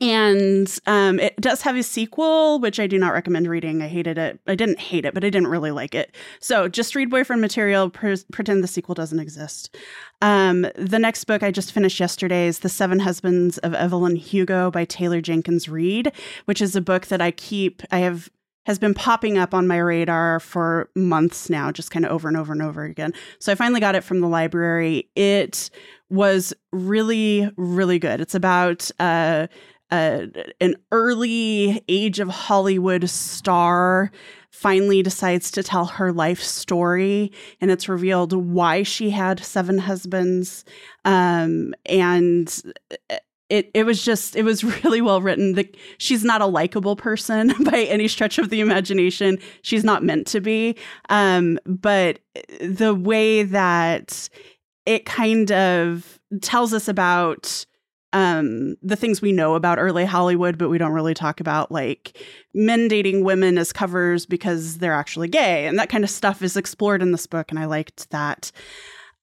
[0.00, 3.82] And um, it does have a sequel, which I do not recommend reading.
[3.82, 4.38] I hated it.
[4.46, 6.14] I didn't hate it, but I didn't really like it.
[6.40, 9.76] So just read Boyfriend Material, pre- pretend the sequel doesn't exist.
[10.22, 14.70] Um, the next book I just finished yesterday is The Seven Husbands of Evelyn Hugo
[14.70, 16.12] by Taylor Jenkins Reid,
[16.44, 18.30] which is a book that I keep, I have
[18.66, 22.36] has been popping up on my radar for months now, just kind of over and
[22.36, 23.14] over and over again.
[23.38, 25.08] So I finally got it from the library.
[25.16, 25.70] It
[26.10, 28.20] was really, really good.
[28.20, 29.48] It's about uh,
[29.90, 30.26] uh,
[30.60, 34.10] an early age of Hollywood star
[34.50, 40.64] finally decides to tell her life story, and it's revealed why she had seven husbands.
[41.04, 42.62] Um, and
[43.48, 45.54] it it was just it was really well written.
[45.54, 49.38] The, she's not a likable person by any stretch of the imagination.
[49.62, 50.76] She's not meant to be.
[51.08, 52.20] Um, but
[52.60, 54.28] the way that
[54.88, 57.66] it kind of tells us about
[58.14, 62.18] um the things we know about early Hollywood, but we don't really talk about like
[62.54, 66.56] men dating women as covers because they're actually gay and that kind of stuff is
[66.56, 68.50] explored in this book and I liked that.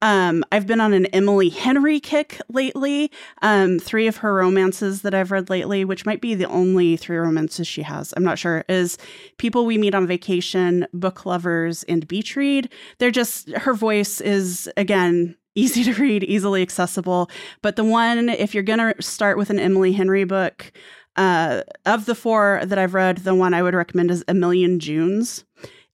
[0.02, 3.10] Um, I've been on an Emily Henry kick lately.
[3.42, 7.18] Um, three of her romances that I've read lately, which might be the only three
[7.18, 9.00] romances she has, I'm not sure, is
[9.38, 12.70] People We Meet on Vacation, Book Lovers, and Beach Read.
[13.00, 17.30] They're just, her voice is, again, easy to read, easily accessible.
[17.62, 20.72] But the one, if you're going to start with an Emily Henry book,
[21.16, 24.80] uh, of the four that I've read, the one I would recommend is A Million
[24.80, 25.46] Junes.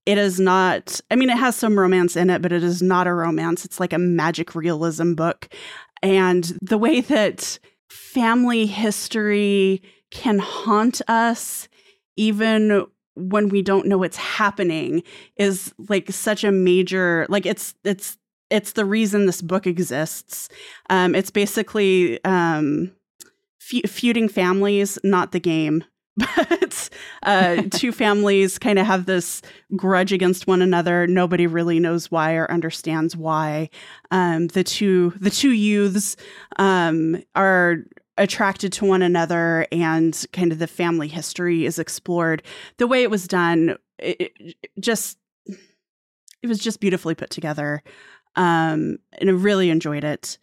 [0.04, 3.06] It is not, I mean, it has some romance in it, but it is not
[3.06, 3.64] a romance.
[3.64, 5.48] It's like a magic realism book.
[6.02, 11.68] And the way that family history can haunt us,
[12.16, 12.84] even
[13.14, 15.04] when we don't know what's happening,
[15.36, 18.18] is like such a major, like it's, it's,
[18.52, 20.48] it's the reason this book exists.
[20.90, 22.92] Um, it's basically um,
[23.58, 25.84] feuding families, not the game
[26.16, 26.90] but
[27.22, 29.40] uh, two families kind of have this
[29.74, 31.06] grudge against one another.
[31.06, 33.70] Nobody really knows why or understands why.
[34.10, 36.16] Um, the two the two youths
[36.58, 37.78] um, are
[38.18, 42.42] attracted to one another, and kind of the family history is explored.
[42.76, 47.82] The way it was done, it, it just it was just beautifully put together,
[48.36, 50.38] um, and I really enjoyed it.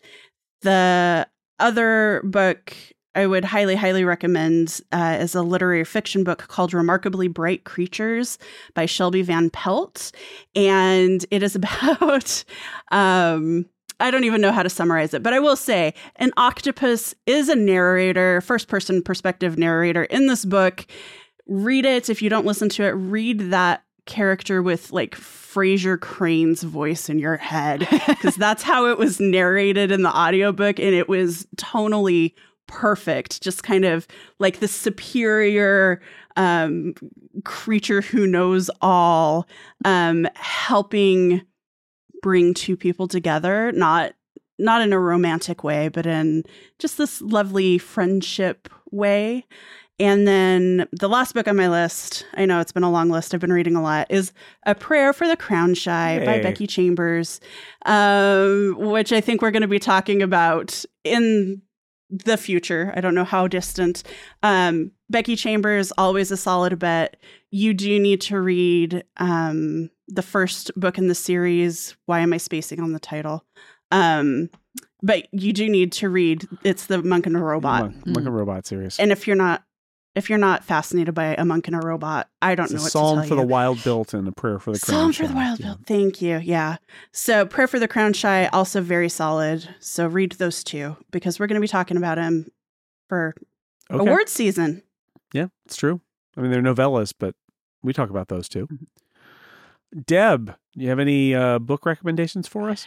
[0.62, 1.28] The
[1.60, 2.76] other book
[3.16, 8.38] I would highly, highly recommend uh, is a literary fiction book called Remarkably Bright Creatures
[8.76, 10.12] by Shelby Van Pelt.
[10.56, 12.44] And it is about,
[12.92, 13.66] um,
[14.00, 17.50] I don't even know how to summarize it, but I will say an octopus is
[17.50, 20.86] a narrator, first person perspective narrator in this book.
[21.48, 22.10] Read it.
[22.10, 25.16] If you don't listen to it, read that character with like
[25.52, 30.80] Frasier Crane's voice in your head because that's how it was narrated in the audiobook
[30.80, 32.34] and it was tonally
[32.68, 36.02] perfect, just kind of like the superior
[36.36, 36.94] um,
[37.44, 39.48] creature who knows all,
[39.86, 41.42] um, helping
[42.22, 44.14] bring two people together, not
[44.60, 46.44] not in a romantic way, but in
[46.80, 49.46] just this lovely friendship way.
[50.00, 53.34] And then the last book on my list, I know it's been a long list,
[53.34, 54.32] I've been reading a lot, is
[54.66, 56.26] A Prayer for the Crown Shy hey.
[56.26, 57.42] by Becky Chambers,
[57.86, 61.62] um, which I think we're going to be talking about in
[62.10, 62.94] the future.
[62.96, 64.04] I don't know how distant.
[64.42, 67.18] Um, Becky Chambers, always a solid bet.
[67.52, 71.96] You do need to read um, the first book in the series.
[72.06, 73.44] Why am I spacing on the title?
[73.92, 74.50] Um,
[75.02, 76.48] but you do need to read.
[76.64, 77.82] It's the Monk and a Robot.
[77.82, 78.98] Monk, Monk and Robot series.
[79.00, 79.64] And if you're not
[80.16, 82.92] if you're not fascinated by a monk and a robot, I don't It's know what
[82.92, 83.42] psalm to tell for you.
[83.42, 85.14] the wild built and a prayer for the crown.
[85.14, 85.36] Psalm for the Shy.
[85.36, 85.66] Wild Yeah.
[85.68, 85.80] Bill.
[85.86, 86.38] Thank you.
[86.40, 86.78] Yeah.
[87.12, 89.68] So Prayer for the Crown Shy, also very solid.
[89.80, 92.48] So read those two because we're going to be talking about him
[93.08, 93.34] for
[93.92, 94.06] Okay.
[94.08, 94.84] award season.
[95.34, 96.02] Yeah, it's true.
[96.38, 97.36] I mean, they're novellas, but
[97.84, 98.68] we talk about those too.
[98.68, 100.00] Mm-hmm.
[100.06, 100.46] Deb,
[100.76, 102.86] do you have any uh, book recommendations for us?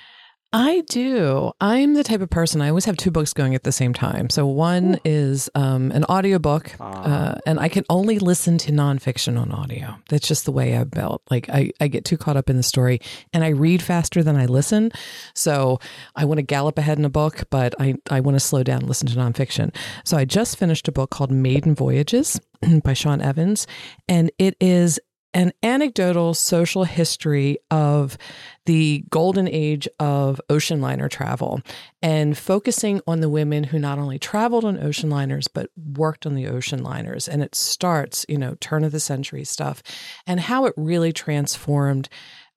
[0.54, 1.50] I do.
[1.62, 4.28] I'm the type of person I always have two books going at the same time.
[4.28, 7.04] So one is um, an audiobook, Ah.
[7.32, 9.96] uh, and I can only listen to nonfiction on audio.
[10.10, 11.22] That's just the way I'm built.
[11.30, 13.00] Like I, I get too caught up in the story,
[13.32, 14.92] and I read faster than I listen.
[15.34, 15.78] So
[16.16, 18.80] I want to gallop ahead in a book, but I, I want to slow down
[18.80, 19.74] and listen to nonfiction.
[20.04, 23.66] So I just finished a book called Maiden Voyages by Siân Evans,
[24.06, 25.00] and it is
[25.34, 28.18] an anecdotal social history of
[28.66, 31.60] the golden age of ocean liner travel
[32.00, 36.34] and focusing on the women who not only traveled on ocean liners but worked on
[36.34, 37.28] the ocean liners.
[37.28, 39.82] And it starts you know turn of the century stuff
[40.26, 42.08] and how it really transformed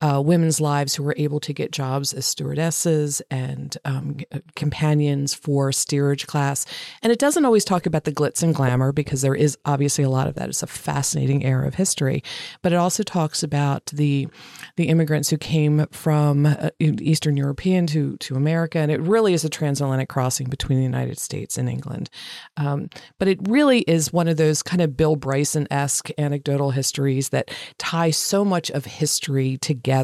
[0.02, 4.18] uh, women's lives who were able to get jobs as stewardesses and um,
[4.56, 6.66] companions for steerage class.
[7.02, 10.10] And it doesn't always talk about the glitz and glamour because there is obviously a
[10.10, 10.50] lot of that.
[10.50, 12.24] It's a fascinating era of history,
[12.62, 14.28] but it also talks about the
[14.76, 19.46] the immigrants who came from uh, Eastern European to to America, and it really is
[19.46, 22.10] a transatlantic crossing between the United States and England.
[22.58, 27.30] Um, but it really is one of those kind of Bill Bryson esque anecdotal histories
[27.30, 29.95] that tie so much of history together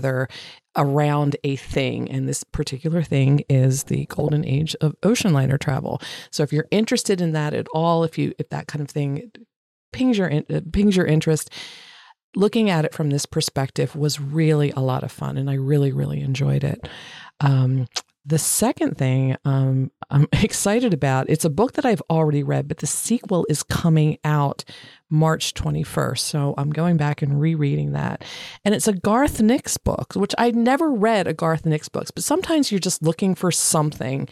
[0.77, 6.01] around a thing and this particular thing is the golden age of ocean liner travel.
[6.31, 9.31] So if you're interested in that at all if you if that kind of thing
[9.91, 10.29] pings your
[10.71, 11.49] pings your interest
[12.35, 15.91] looking at it from this perspective was really a lot of fun and i really
[15.91, 16.87] really enjoyed it.
[17.41, 17.87] Um,
[18.25, 22.77] the second thing um, I'm excited about, it's a book that I've already read, but
[22.77, 24.63] the sequel is coming out
[25.11, 26.19] March 21st.
[26.19, 28.23] So I'm going back and rereading that.
[28.65, 32.23] And it's a Garth Nix book, which I'd never read a Garth Nix book, but
[32.23, 34.27] sometimes you're just looking for something.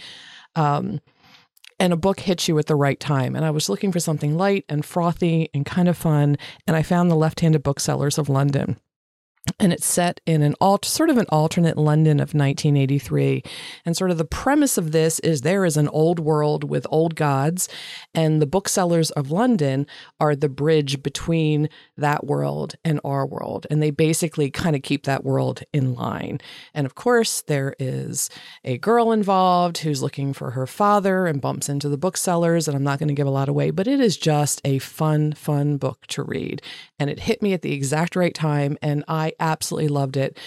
[0.55, 0.99] Um,
[1.79, 3.35] and a book hits you at the right time.
[3.35, 6.37] And I was looking for something light and frothy and kind of fun.
[6.67, 8.77] And I found the Left Handed Booksellers of London
[9.59, 13.43] and it's set in an alt sort of an alternate London of 1983
[13.85, 17.15] and sort of the premise of this is there is an old world with old
[17.15, 17.69] gods
[18.13, 19.87] and the booksellers of London
[20.19, 23.65] are the bridge between that world and our world.
[23.69, 26.39] And they basically kind of keep that world in line.
[26.73, 28.29] And of course there is
[28.63, 32.83] a girl involved who's looking for her father and bumps into the booksellers and I'm
[32.83, 36.05] not going to give a lot away but it is just a fun fun book
[36.07, 36.61] to read.
[36.99, 40.37] And it hit me at the exact right time and I absolutely loved it.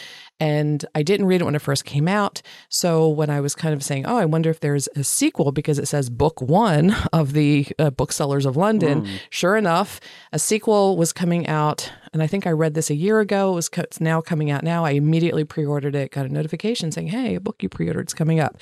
[0.40, 2.42] And I didn't read it when it first came out.
[2.68, 5.78] So when I was kind of saying, oh, I wonder if there's a sequel because
[5.78, 10.00] it says book one of the uh, booksellers of London, sure enough,
[10.32, 11.92] a sequel was coming out.
[12.12, 13.52] And I think I read this a year ago.
[13.52, 14.84] It was co- it's now coming out now.
[14.84, 18.08] I immediately pre ordered it, got a notification saying, hey, a book you pre ordered
[18.08, 18.58] is coming up.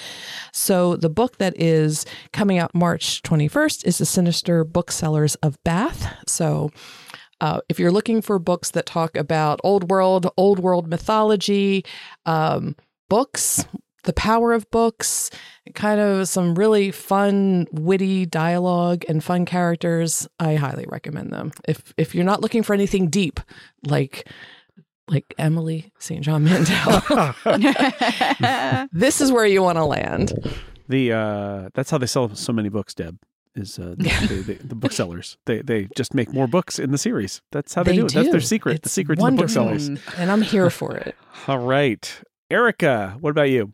[0.52, 6.14] So the book that is coming out March 21st is The Sinister Booksellers of Bath.
[6.28, 6.70] So
[7.40, 11.84] uh, if you're looking for books that talk about old world, old world mythology,
[12.26, 12.76] um,
[13.08, 13.64] books,
[14.04, 15.30] the power of books,
[15.74, 21.52] kind of some really fun, witty dialogue and fun characters, I highly recommend them.
[21.66, 23.40] If if you're not looking for anything deep,
[23.84, 24.28] like
[25.08, 26.22] like Emily St.
[26.22, 27.34] John Mandel,
[28.92, 30.32] this is where you want to land.
[30.88, 32.94] The uh, that's how they sell so many books.
[32.94, 33.18] Deb
[33.54, 35.36] is uh, the, the, the booksellers.
[35.46, 37.42] They they just make more books in the series.
[37.52, 38.12] That's how they, do it.
[38.14, 38.82] That's their secret.
[38.82, 39.48] the It's secret wonderful.
[39.48, 40.18] to the booksellers.
[40.18, 41.16] and I'm here for it.
[41.48, 43.16] All right, Erika.
[43.20, 43.72] What about you?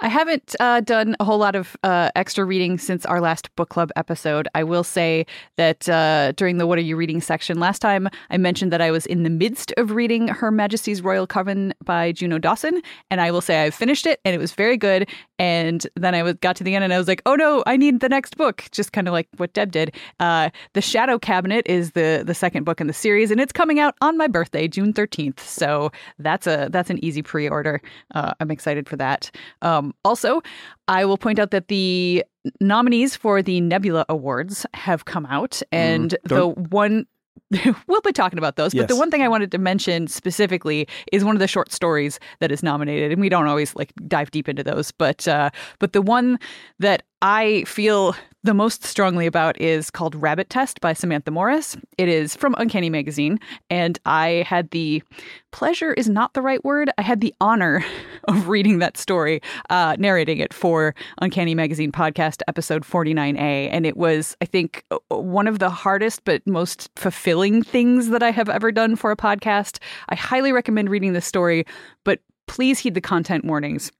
[0.00, 3.68] I haven't uh, done a whole lot of uh, extra reading since our last book
[3.68, 4.48] club episode.
[4.54, 8.36] I will say that uh, during the What Are You Reading section last time, I
[8.36, 12.38] mentioned that I was in the midst of reading Her Majesty's Royal Coven by Juno
[12.38, 12.80] Dawson.
[13.10, 15.08] And I will say I finished it and it was very good.
[15.38, 17.76] And then I was, got to the end and I was like, oh no, I
[17.76, 19.94] need the next book, just kind of like what Deb did.
[20.20, 23.78] Uh, the Shadow Cabinet is the, the second book in the series and it's coming
[23.78, 25.40] out on my birthday, June 13th.
[25.40, 27.80] So that's, a, that's an easy pre order.
[28.14, 29.30] Uh, I'm excited for that.
[29.62, 30.42] Um, also,
[30.88, 32.24] I will point out that the
[32.60, 37.06] nominees for the Nebula Awards have come out, and the one.
[37.86, 41.22] we'll be talking about those, but the one thing I wanted to mention specifically is
[41.22, 44.48] one of the short stories that is nominated, and we don't always like dive deep
[44.48, 46.38] into those, but uh, but the one
[46.78, 51.76] that I feel the most strongly about is called Rabbit Test by Samantha Morris.
[51.96, 53.38] It is from Uncanny Magazine,
[53.70, 55.04] and I had the
[55.52, 56.90] pleasure is not the right word.
[56.98, 57.84] I had the honor
[58.24, 63.68] of reading that story, uh, narrating it for Uncanny Magazine podcast episode 49A.
[63.70, 68.32] And it was, I think, one of the hardest but most fulfilling things that I
[68.32, 69.78] have ever done for a podcast.
[70.08, 71.66] I highly recommend reading this story,
[72.02, 72.18] but
[72.48, 73.92] please heed the content warnings.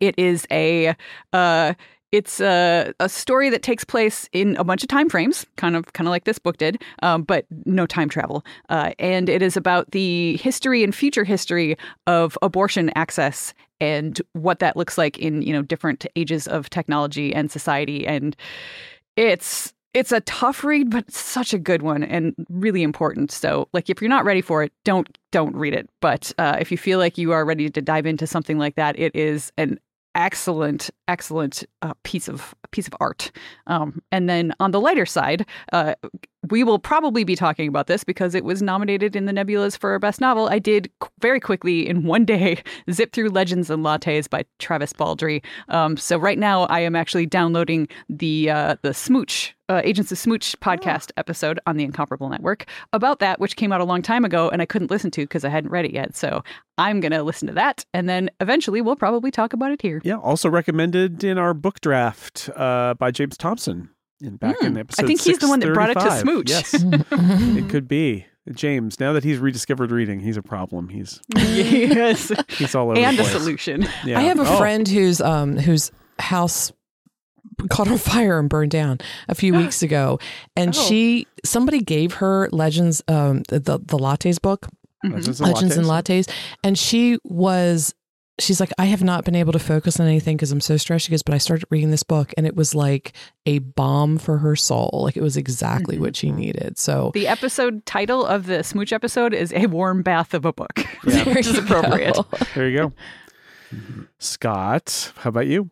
[0.00, 0.94] It is a
[1.32, 1.74] uh,
[2.12, 5.92] it's a, a story that takes place in a bunch of time frames, kind of
[5.94, 8.44] kind of like this book did, um, but no time travel.
[8.68, 14.60] Uh, and it is about the history and future history of abortion access and what
[14.60, 18.06] that looks like in you know different ages of technology and society.
[18.06, 18.36] And
[19.16, 23.30] it's it's a tough read, but such a good one and really important.
[23.30, 25.88] So, like, if you're not ready for it, don't don't read it.
[26.00, 28.98] But uh, if you feel like you are ready to dive into something like that,
[28.98, 29.78] it is an
[30.14, 33.30] excellent, excellent uh, piece of piece of art.
[33.66, 35.94] Um, and then on the lighter side, uh,
[36.50, 39.96] we will probably be talking about this because it was nominated in the Nebulas for
[39.98, 40.48] Best Novel.
[40.48, 40.90] I did
[41.20, 45.44] very quickly in one day zip through Legends and Lattes by Travis Baldree.
[45.68, 50.18] Um, so right now I am actually downloading the uh, the Smooch uh, Agents of
[50.18, 51.14] Smooch podcast oh.
[51.18, 54.60] episode on the Incomparable Network about that, which came out a long time ago and
[54.60, 56.16] I couldn't listen to because I hadn't read it yet.
[56.16, 56.42] So
[56.76, 57.84] I'm going to listen to that.
[57.94, 60.00] And then eventually we'll probably talk about it here.
[60.04, 60.16] Yeah.
[60.16, 63.90] Also recommended in our book draft uh, by James Thompson
[64.22, 66.48] in back mm, in episode I think he's the one that brought it to Smooch.
[66.48, 66.74] Yes.
[66.82, 68.26] it could be.
[68.50, 70.88] James, now that he's rediscovered reading, he's a problem.
[70.88, 73.86] He's yes, he's all over and a solution.
[74.04, 74.18] Yeah.
[74.18, 74.58] I have a oh.
[74.58, 76.72] friend whose um whose house
[77.70, 78.98] caught on fire and burned down
[79.28, 80.18] a few weeks ago,
[80.56, 80.88] and oh.
[80.88, 84.66] she somebody gave her Legends um the the, the lattes book.
[85.04, 85.78] Legends, and, Legends lattes.
[85.78, 86.30] and lattes,
[86.64, 87.94] and she was
[88.42, 91.06] she's like, I have not been able to focus on anything because I'm so stressed.
[91.06, 93.12] She goes, but I started reading this book and it was like
[93.46, 95.00] a balm for her soul.
[95.04, 96.78] Like it was exactly what she needed.
[96.78, 100.84] So the episode title of the smooch episode is A Warm Bath of a Book,
[101.06, 101.24] yeah.
[101.34, 102.14] which is appropriate.
[102.14, 102.26] Go.
[102.54, 102.92] There you go.
[104.18, 105.70] Scott, how about you?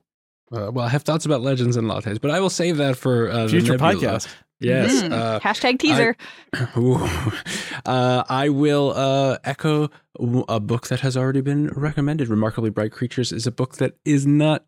[0.52, 3.30] Uh, well, I have thoughts about legends and lattes, but I will save that for
[3.30, 4.28] uh, future podcast.
[4.61, 5.02] Yes.
[5.02, 5.12] Mm.
[5.12, 6.16] Uh, Hashtag teaser.
[6.52, 7.32] I,
[7.86, 9.90] uh, I will uh, echo
[10.48, 12.28] a book that has already been recommended.
[12.28, 14.64] Remarkably Bright Creatures is a book that is not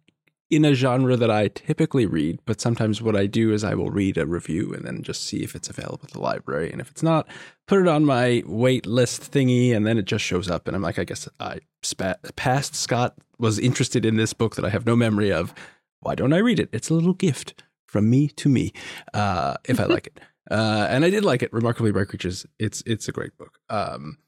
[0.51, 3.91] in a genre that I typically read, but sometimes what I do is I will
[3.91, 6.71] read a review and then just see if it's available at the library.
[6.71, 7.27] And if it's not,
[7.67, 10.67] put it on my wait list thingy, and then it just shows up.
[10.67, 14.65] And I'm like, I guess I spat, past Scott was interested in this book that
[14.65, 15.55] I have no memory of.
[16.01, 16.69] Why don't I read it?
[16.71, 17.63] It's a little gift
[17.93, 18.73] from me to me,
[19.15, 20.21] uh, if I like it.
[20.51, 21.53] Uh, and I did like it.
[21.53, 22.47] Remarkably Bright Creatures.
[22.59, 23.59] It's it's a great book.
[23.69, 24.19] Um,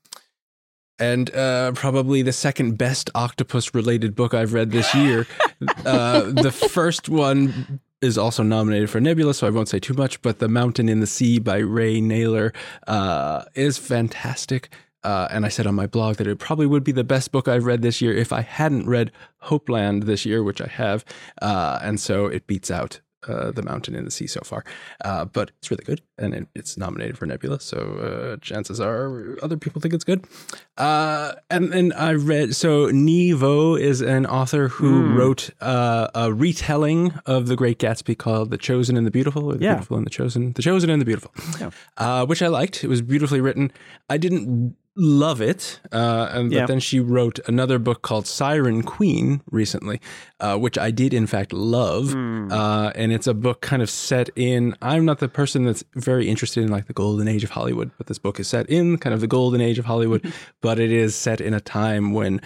[0.98, 5.26] and uh, probably the second best octopus related book I've read this year.
[5.84, 10.22] uh, the first one is also nominated for Nebula, so I won't say too much.
[10.22, 12.54] But The Mountain in the Sea by Ray Nayler
[12.86, 14.72] uh, is fantastic.
[15.02, 17.46] Uh, and I said on my blog that it probably would be the best book
[17.46, 19.12] I've read this year if I hadn't read
[19.42, 21.04] Hopeland this year, which I have.
[21.42, 24.64] Uh, and so it beats out uh, The Mountain in the Sea so far.
[25.04, 29.36] Uh, but it's really good, and it, it's nominated for Nebula, so uh, chances are
[29.42, 30.24] other people think it's good.
[30.76, 35.16] Uh, and then I read so Nghi Vo is an author who mm.
[35.16, 39.54] wrote uh, a retelling of The Great Gatsby called The Chosen and the Beautiful, or
[39.54, 39.74] The yeah.
[39.74, 41.70] Beautiful and the Chosen, The Chosen and the Beautiful, yeah.
[41.96, 42.84] Uh, which I liked.
[42.84, 43.72] It was beautifully written.
[44.08, 45.80] I didn't love it.
[45.92, 50.00] Uh, and, but then she wrote another book called Siren Queen recently,
[50.40, 52.06] uh, which I did in fact love.
[52.06, 52.52] Mm.
[52.52, 54.76] Uh, and it's a book kind of set in.
[54.80, 58.06] I'm not the person that's very interested in like the golden age of Hollywood, but
[58.06, 60.32] this book is set in kind of the golden age of Hollywood.
[60.60, 62.40] but it is set in a time when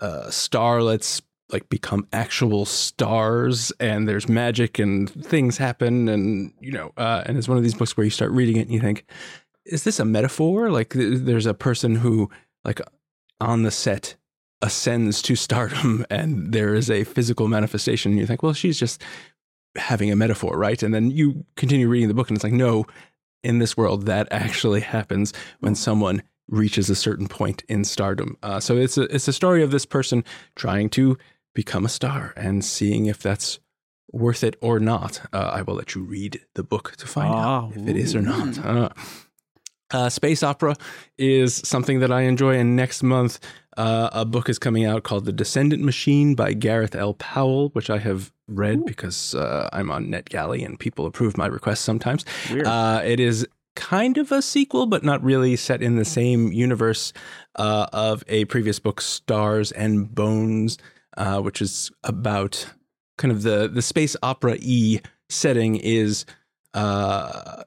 [0.00, 1.20] uh, starlets
[1.52, 7.36] like become actual stars and there's magic and things happen and you know uh, and
[7.36, 9.04] it's one of these books where you start reading it and you think
[9.64, 10.70] is this a metaphor?
[10.70, 12.30] Like there's a person who
[12.64, 12.80] like
[13.40, 14.16] on the set
[14.62, 18.12] ascends to stardom and there is a physical manifestation.
[18.12, 19.02] And you think, well, she's just
[19.76, 20.82] having a metaphor, right?
[20.82, 22.86] And then you continue reading the book and it's like, no,
[23.42, 28.36] in this world, that actually happens when someone reaches a certain point in stardom.
[28.42, 30.24] Uh, so it's a, it's a story of this person
[30.56, 31.16] trying to
[31.54, 33.60] become a star and seeing if that's
[34.12, 35.22] worth it or not.
[35.32, 38.22] Uh, I will let you read the book to find out if it is or
[38.22, 38.58] not.
[38.58, 38.88] Uh,
[39.92, 40.76] uh, space opera
[41.18, 43.40] is something that I enjoy, and next month
[43.76, 47.14] uh, a book is coming out called The Descendant Machine by Gareth L.
[47.14, 48.84] Powell, which I have read Ooh.
[48.84, 52.24] because uh, I'm on NetGalley and people approve my requests sometimes.
[52.50, 57.12] Uh, it is kind of a sequel, but not really set in the same universe
[57.56, 60.76] uh, of a previous book, Stars and Bones,
[61.16, 62.66] uh, which is about
[63.16, 66.24] kind of the the space opera e setting is
[66.74, 67.62] uh,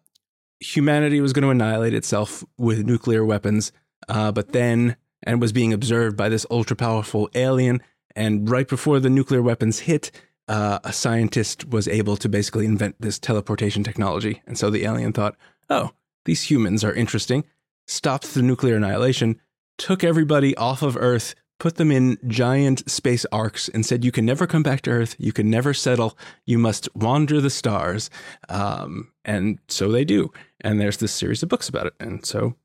[0.64, 3.72] humanity was going to annihilate itself with nuclear weapons,
[4.07, 7.82] uh, but then and was being observed by this ultra powerful alien.
[8.16, 10.11] And right before the nuclear weapons hit,
[10.47, 14.41] uh, a scientist was able to basically invent this teleportation technology.
[14.45, 15.36] And so the alien thought,
[15.70, 15.91] oh,
[16.26, 17.45] these humans are interesting,
[17.88, 19.39] stopped the nuclear annihilation,
[19.78, 24.26] took everybody off of Earth, put them in giant space arcs, and said, you can
[24.26, 28.09] never come back to Earth, you can never settle, you must wander the stars.
[28.49, 30.30] Um, and so they do.
[30.59, 31.93] And there's this series of books about it.
[32.01, 32.55] And so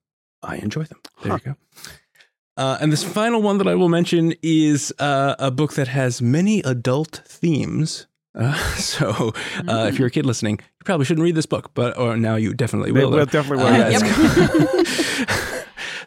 [0.42, 0.98] I enjoy them.
[1.22, 1.38] There Huh.
[1.44, 1.56] you go.
[2.56, 6.20] Uh, and this final one that I will mention is uh, a book that has
[6.20, 8.08] many adult themes.
[8.34, 9.32] Uh, so,
[9.68, 12.34] uh, if you're a kid listening, you probably shouldn't read this book, but or now
[12.34, 13.10] you definitely will.
[13.12, 13.72] will, definitely will.
[13.72, 14.02] Uh, yes.
[15.30, 15.52] it's,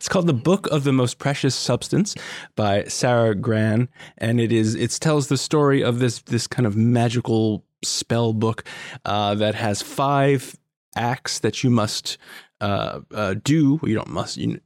[0.01, 2.15] it's called "The Book of the Most Precious Substance"
[2.55, 3.87] by Sara Gran,
[4.17, 8.63] and it is it tells the story of this this kind of magical spell book
[9.05, 10.57] uh, that has five
[10.95, 12.17] acts that you must
[12.61, 13.79] uh, uh, do.
[13.83, 14.59] You don't must you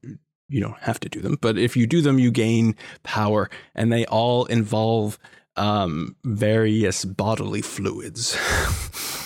[0.48, 2.74] you don't have to do them, but if you do them, you gain
[3.04, 5.20] power, and they all involve
[5.58, 8.38] um, various bodily fluids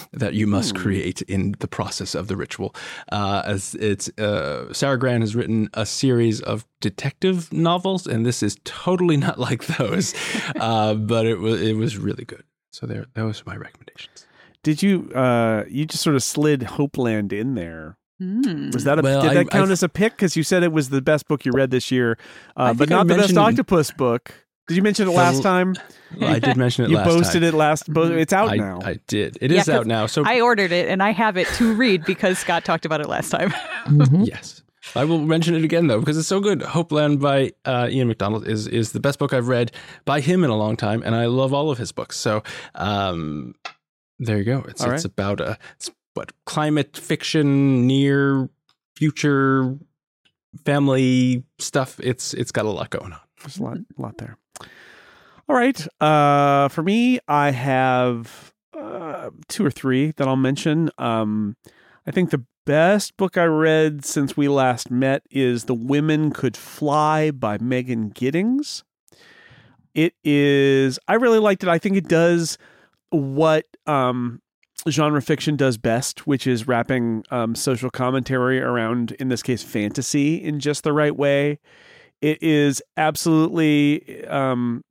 [0.12, 2.74] that you must create in the process of the ritual.
[3.12, 8.42] Uh, as it's uh, Sara Gran has written a series of detective novels, and this
[8.44, 10.14] is totally not like those,
[10.56, 12.44] uh, but it was it was really good.
[12.72, 14.26] So there, those are my recommendations.
[14.64, 15.10] Did you?
[15.14, 17.98] Uh, you just sort of slid Hopeland in there.
[18.22, 18.74] Mm.
[18.74, 19.02] Was that a?
[19.02, 20.14] Well, did I- that count I- as a pick?
[20.14, 22.18] Because you said it was the best book you read this year,
[22.58, 24.46] uh, but not the best octopus book.
[24.70, 25.76] Did you mention it last Well, time?
[26.22, 27.50] I did mention it you last boasted time.
[27.50, 27.92] it last.
[27.94, 28.80] Bo- it's out I, now.
[28.84, 29.38] I did.
[29.42, 30.06] It Yeah, is out 'cause now.
[30.06, 33.10] So I ordered it and I have it to read because Scott talked about it
[33.10, 33.54] last time.
[34.24, 34.62] Yes.
[34.96, 36.62] I will mention it again though because it's so good.
[36.62, 39.72] Hopeland by uh, Ian McDonald is is the best book I've read
[40.06, 42.16] by him in a long time, and I love all of his books.
[42.18, 42.44] So
[42.76, 43.56] um,
[44.20, 44.64] there you go.
[44.68, 45.12] It's All it's right.
[45.12, 48.50] about a it's what climate fiction, near
[48.96, 49.78] future
[50.66, 52.00] family stuff.
[52.02, 53.20] It's it's got a lot going on.
[53.42, 54.38] There's a lot, a lot there.
[55.50, 55.88] All right.
[56.00, 60.92] Uh, for me, I have uh, two or three that I'll mention.
[61.00, 61.58] Um,
[62.06, 66.56] I think the best book I read since we last met is The Women Could
[66.56, 68.84] Fly by Megan Giddings.
[69.96, 71.70] It is, I really liked it.
[71.70, 72.60] I think it does
[73.10, 74.44] what um,
[74.88, 80.36] genre fiction does best, which is wrapping um, social commentary around, in this case, fantasy
[80.36, 81.58] in just the right way.
[82.22, 84.84] It is absolutely um,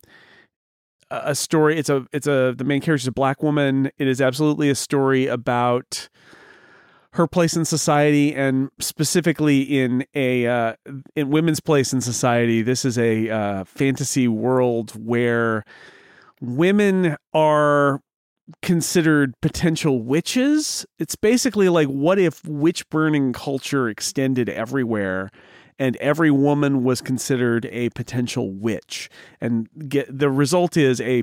[1.11, 1.79] a story.
[1.79, 3.91] It's a it's a the main character is a black woman.
[3.99, 6.09] It is absolutely a story about
[7.13, 10.75] her place in society and specifically in a uh,
[11.17, 12.63] in women's place in society.
[12.63, 15.65] This is a uh, fantasy world where
[16.41, 18.01] women are
[18.63, 20.87] considered potential witches.
[20.99, 25.31] It's basically like what if witch burning culture extended everywhere
[25.79, 29.09] and every woman was considered a potential witch
[29.41, 31.22] and get the result is a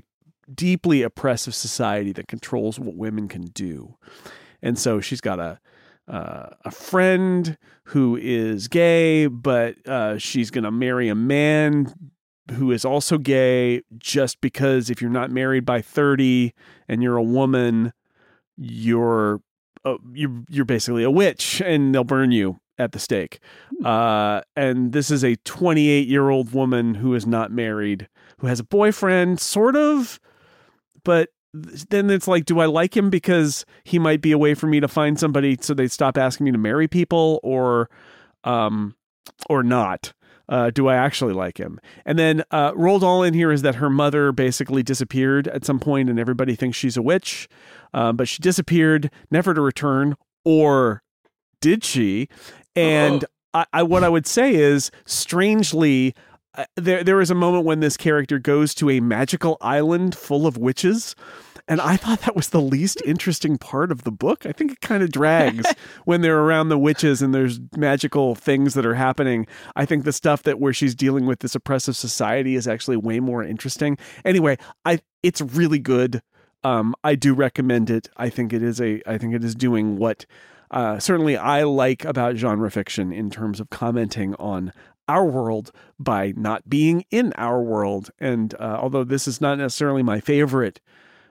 [0.53, 3.95] deeply oppressive society that controls what women can do.
[4.62, 5.60] And so she's got a
[6.08, 11.91] uh, a friend who is gay, but uh, she's going to marry a man
[12.53, 16.53] who is also gay just because if you're not married by 30
[16.88, 17.91] and you're a woman,
[18.56, 19.41] you're
[19.84, 23.39] uh, you're you're basically a witch and they'll burn you at the stake.
[23.84, 28.07] Uh, and this is a 28 year old woman who is not married,
[28.39, 30.19] who has a boyfriend, sort of,
[31.03, 34.67] but then it's like, do I like him because he might be a way for
[34.67, 37.89] me to find somebody so they stop asking me to marry people, or,
[38.43, 38.95] um,
[39.49, 40.13] or not?
[40.47, 41.80] Uh, do I actually like him?
[42.05, 45.80] And then uh, rolled all in here is that her mother basically disappeared at some
[45.80, 47.47] point, and everybody thinks she's a witch,
[47.93, 51.01] uh, but she disappeared, never to return, or
[51.61, 52.28] did she?
[52.76, 56.13] And I, I, what I would say is, strangely,
[56.55, 60.45] uh, there there is a moment when this character goes to a magical island full
[60.47, 61.15] of witches.
[61.67, 64.45] And I thought that was the least interesting part of the book.
[64.45, 65.65] I think it kind of drags
[66.05, 69.47] when they're around the witches and there's magical things that are happening.
[69.76, 73.19] I think the stuff that where she's dealing with this oppressive society is actually way
[73.19, 73.97] more interesting.
[74.23, 76.21] Anyway, I it's really good.
[76.63, 78.09] Um, I do recommend it.
[78.17, 79.01] I think it is a.
[79.07, 80.26] I think it is doing what
[80.72, 84.74] uh, certainly I like about genre fiction in terms of commenting on
[85.07, 88.09] our world by not being in our world.
[88.20, 90.80] And uh, although this is not necessarily my favorite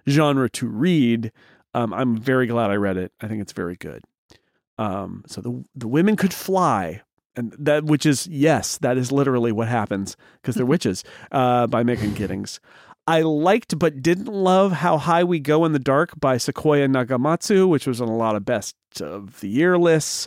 [0.09, 1.33] genre to read,
[1.75, 3.13] um, I'm very glad I read it.
[3.21, 4.05] I think it's very good.
[4.79, 7.03] Um, so the the women could fly,
[7.37, 11.05] and that which is yes, that is literally what happens because they're witches.
[11.31, 12.61] Uh, by Megan Giddings.
[13.07, 17.69] I liked but didn't love How High We Go in the Dark by Sequoia Nagamatsu,
[17.69, 20.27] which was on a lot of best of the year lists.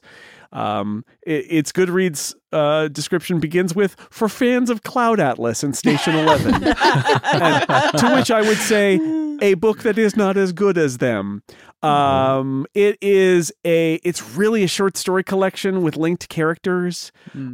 [0.52, 6.16] Um, it, its Goodreads uh, description begins with "For fans of Cloud Atlas and Station
[6.16, 7.66] Eleven," and
[7.98, 8.98] to which I would say
[9.42, 11.44] a book that is not as good as them.
[11.84, 17.12] Um, it is a it's really a short story collection with linked characters.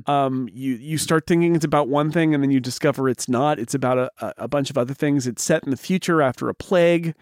[0.10, 3.60] Um, you you start thinking it's about one thing and then you discover it's not.
[3.60, 5.28] It's about a, a, a bunch of other things.
[5.28, 7.16] It's set in the future after a plague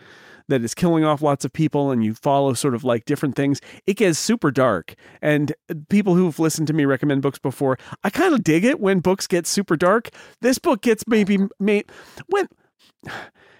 [0.47, 3.59] that is killing off lots of people and you follow sort of like different things.
[3.88, 4.93] It gets super dark.
[5.22, 5.53] And
[5.89, 9.28] people who've listened to me recommend books before, I kind of dig it when books
[9.28, 10.09] get super dark.
[10.41, 11.89] This book gets maybe made
[12.28, 12.47] when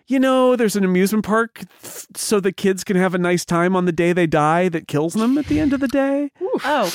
[0.08, 3.76] you know, there's an amusement park f- so the kids can have a nice time
[3.76, 6.32] on the day they die that kills them at the end of the day.
[6.64, 6.94] Oh,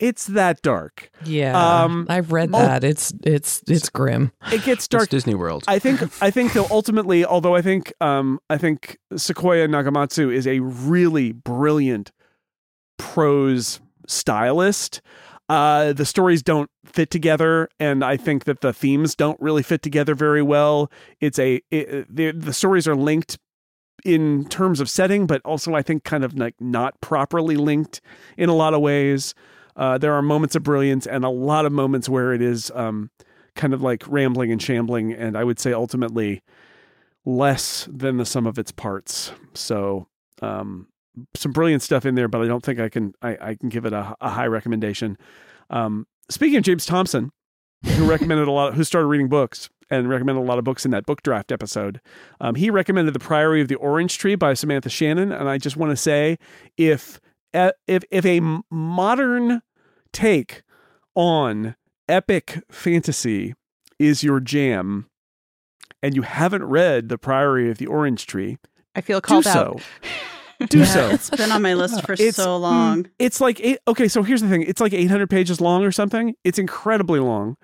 [0.00, 1.10] It's that dark.
[1.24, 2.58] Yeah, Um, I've read oh.
[2.58, 2.82] that.
[2.84, 4.32] It's it's it's grim.
[4.52, 5.04] It gets dark.
[5.04, 5.64] It's Disney World.
[5.68, 10.46] I think I think they'll ultimately, although I think um I think Sequoia Nagamatsu is
[10.46, 12.10] a really brilliant
[12.98, 15.00] prose stylist.
[15.48, 19.82] Uh, the stories don't fit together, and I think that the themes don't really fit
[19.82, 20.90] together very well.
[21.20, 23.38] It's a it, the the stories are linked
[24.04, 28.00] in terms of setting, but also I think kind of like not properly linked
[28.36, 29.34] in a lot of ways.
[29.76, 33.10] Uh, there are moments of brilliance and a lot of moments where it is um,
[33.54, 36.42] kind of like rambling and shambling, and I would say ultimately
[37.26, 39.32] less than the sum of its parts.
[39.54, 40.08] So
[40.42, 40.88] um,
[41.34, 43.84] some brilliant stuff in there, but I don't think I can I, I can give
[43.84, 45.16] it a, a high recommendation.
[45.70, 47.30] Um, speaking of James Thompson,
[47.84, 50.90] who recommended a lot, who started reading books and recommended a lot of books in
[50.92, 52.00] that book draft episode,
[52.40, 55.76] um, he recommended The Priory of the Orange Tree by Samantha Shannon, and I just
[55.76, 56.38] want to say
[56.76, 57.20] if
[57.52, 58.40] if if a
[58.70, 59.62] modern
[60.12, 60.62] take
[61.14, 61.76] on
[62.08, 63.54] epic fantasy
[63.98, 65.08] is your jam,
[66.02, 68.58] and you haven't read The Priory of the Orange Tree,
[68.94, 69.78] I feel do called so.
[70.64, 70.70] out.
[70.70, 71.08] Do yeah, so.
[71.10, 73.06] It's been on my list for It's- so mm, long.
[73.18, 74.08] It's like eight, okay.
[74.08, 76.34] So here's the thing: it's like 800 pages long or something.
[76.44, 77.56] It's incredibly long.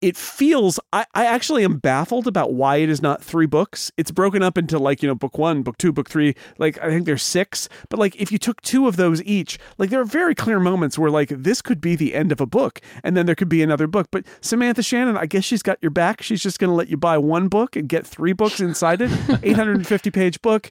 [0.00, 0.78] It feels.
[0.92, 3.90] I, I actually am baffled about why it is not three books.
[3.96, 6.36] It's broken up into like you know book one, book two, book three.
[6.56, 7.68] Like I think there's six.
[7.88, 11.00] But like if you took two of those each, like there are very clear moments
[11.00, 13.60] where like this could be the end of a book, and then there could be
[13.60, 14.06] another book.
[14.12, 16.22] But Samantha Shannon, I guess she's got your back.
[16.22, 19.10] She's just going to let you buy one book and get three books inside it.
[19.42, 20.70] 850 page book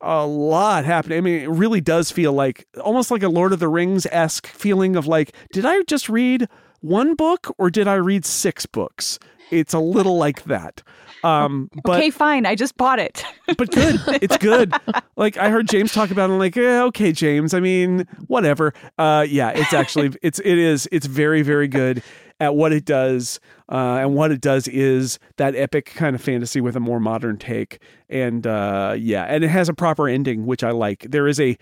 [0.00, 1.18] a lot happening.
[1.18, 4.46] I mean, it really does feel like almost like a Lord of the Rings esque
[4.46, 6.48] feeling of like, did I just read
[6.80, 9.18] one book or did I read six books?
[9.50, 10.82] It's a little like that.
[11.24, 12.46] Um, but okay, fine.
[12.46, 13.24] I just bought it.
[13.56, 13.98] but good.
[14.22, 14.72] It's good.
[15.16, 16.34] Like I heard James talk about it.
[16.34, 17.54] I'm like, eh, okay, James.
[17.54, 18.72] I mean, whatever.
[18.98, 22.02] Uh, yeah, it's actually it's it is it's very very good
[22.40, 23.40] at what it does.
[23.70, 27.36] Uh, and what it does is that epic kind of fantasy with a more modern
[27.36, 27.80] take.
[28.08, 31.06] And uh, yeah, and it has a proper ending, which I like.
[31.08, 31.56] There is a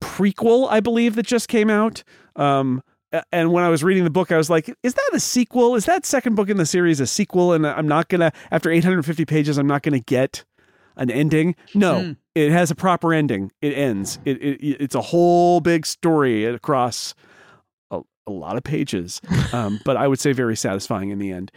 [0.00, 2.02] prequel, I believe, that just came out.
[2.36, 2.82] Um,
[3.30, 5.76] and when I was reading the book, I was like, is that a sequel?
[5.76, 7.52] Is that second book in the series a sequel?
[7.52, 10.44] And I'm not going to, after 850 pages, I'm not going to get
[10.96, 11.54] an ending.
[11.74, 13.52] No, it has a proper ending.
[13.60, 14.18] It ends.
[14.24, 17.14] It, it It's a whole big story across
[18.26, 19.20] a, lot of pages,
[19.52, 21.50] um, but I would say very satisfying in the end.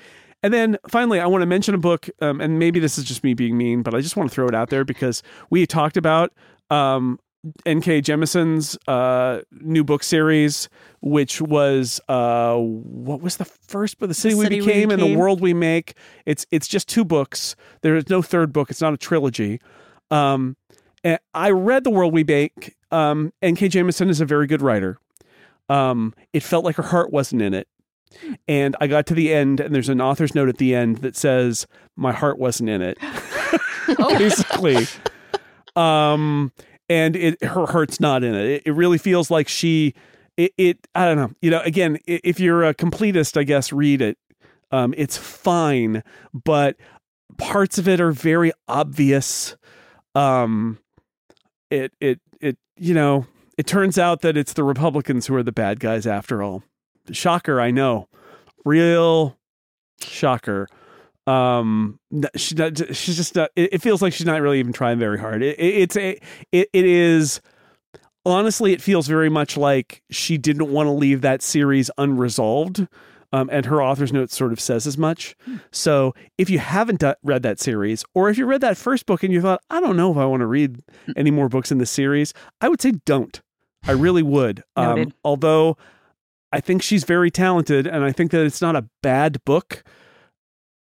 [0.43, 3.23] And then finally, I want to mention a book, um, and maybe this is just
[3.23, 5.97] me being mean, but I just want to throw it out there because we talked
[5.97, 6.31] about
[6.69, 7.19] um,
[7.65, 8.01] N.K.
[8.01, 10.69] Jemisin's uh, new book series,
[11.01, 14.09] which was uh, what was the first book?
[14.09, 15.95] The City, The we, City We became and the World We Make.
[16.25, 17.55] It's it's just two books.
[17.81, 18.69] There is no third book.
[18.69, 19.59] It's not a trilogy.
[20.11, 20.55] Um,
[21.33, 22.75] I read The World We Make.
[22.91, 23.69] Um, N.K.
[23.69, 24.97] Jemisin is a very good writer.
[25.69, 27.67] Um, it felt like her heart wasn't in it.
[28.47, 31.15] And I got to the end, and there's an author's note at the end that
[31.15, 32.97] says, My heart wasn't in it.
[33.97, 34.87] Basically.
[35.75, 36.51] Um,
[36.89, 38.45] and it her heart's not in it.
[38.45, 39.93] It, it really feels like she
[40.35, 41.31] it, it I don't know.
[41.41, 44.17] You know, again, if you're a completist, I guess read it.
[44.71, 46.03] Um, it's fine,
[46.33, 46.75] but
[47.37, 49.55] parts of it are very obvious.
[50.15, 50.79] Um,
[51.69, 53.25] it it it you know
[53.57, 56.63] it turns out that it's the Republicans who are the bad guys after all.
[57.11, 58.07] Shocker, I know,
[58.65, 59.37] real
[60.01, 60.67] shocker.
[61.25, 63.49] Um, n- she not, she's just not.
[63.55, 65.41] It, it feels like she's not really even trying very hard.
[65.43, 66.19] It, it, it's a
[66.51, 67.41] it, it is
[68.25, 72.87] honestly, it feels very much like she didn't want to leave that series unresolved.
[73.33, 75.35] Um, and her author's note sort of says as much.
[75.71, 79.33] So if you haven't read that series, or if you read that first book and
[79.33, 80.81] you thought, I don't know if I want to read
[81.17, 83.41] any more books in this series, I would say don't.
[83.87, 84.63] I really would.
[84.75, 85.77] Um, although
[86.51, 89.83] I think she's very talented, and I think that it's not a bad book.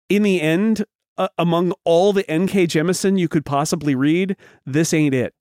[0.09, 0.85] In the end,
[1.17, 2.67] uh, among all the N.K.
[2.67, 4.37] Jemisin you could possibly read,
[4.67, 5.35] this ain't it.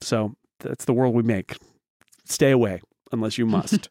[0.00, 1.56] So that's the world we make.
[2.24, 2.82] Stay away
[3.12, 3.88] unless you must,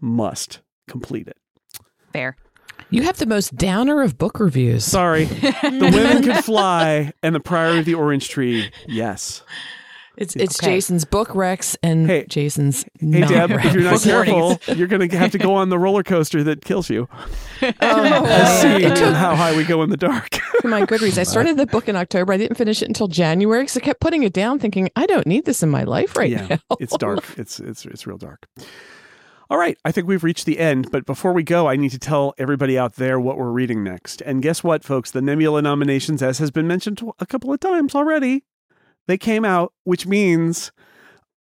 [0.00, 1.38] must complete it.
[2.12, 2.36] Fair.
[2.90, 4.84] You have the most downer of book reviews.
[4.84, 8.70] Sorry, the women could fly, and the Priory of the Orange Tree.
[8.86, 9.42] Yes.
[10.16, 10.74] It's it's Okay.
[10.74, 12.84] Jason's book Rex and Hey- Jason's.
[13.00, 14.04] Hey not Deb, if you're not Rex.
[14.04, 17.08] careful, you're gonna have to go on the roller coaster that kills you.
[17.62, 18.80] Oh, as man.
[18.80, 20.34] seen It took how high we go in the dark.
[20.60, 21.16] for my Goodreads.
[21.16, 22.32] I started the book in October.
[22.32, 25.26] I didn't finish it until January because I kept putting it down, thinking I don't
[25.28, 26.58] need this in my life right yeah, now.
[26.80, 27.24] it's dark.
[27.38, 28.48] It's it's it's real dark.
[29.48, 31.98] All right, I think we've reached the end, but before we go, I need to
[31.98, 34.22] tell everybody out there what we're reading next.
[34.22, 35.10] And guess what, folks?
[35.10, 38.44] The Nebula nominations, as has been mentioned a couple of times already,
[39.08, 40.72] they came out, which means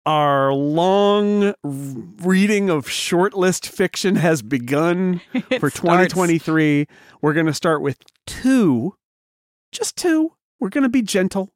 [0.05, 5.75] our long reading of shortlist fiction has begun It for starts.
[6.13, 6.87] 2023.
[7.21, 8.95] We're going to start with two,
[9.71, 10.33] just two.
[10.59, 11.49] We're going to be gentle.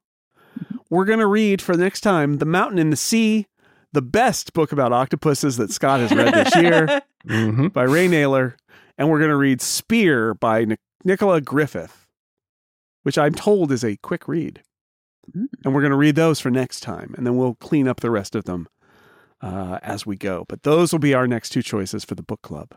[0.89, 3.47] We're going to read for the next time The Mountain in the Sea,
[3.93, 7.67] the best book about octopuses that Scott has read this year Mm-hmm.
[7.69, 8.53] by Ray Nayler.
[8.99, 12.05] And we're going to read Spear by Nic- Nicola Griffith,
[13.01, 14.61] which I'm told is a quick read.
[15.33, 17.13] And we're going to read those for next time.
[17.17, 18.67] And then we'll clean up the rest of them
[19.41, 20.45] uh, as we go.
[20.47, 22.75] But those will be our next two choices for the book club.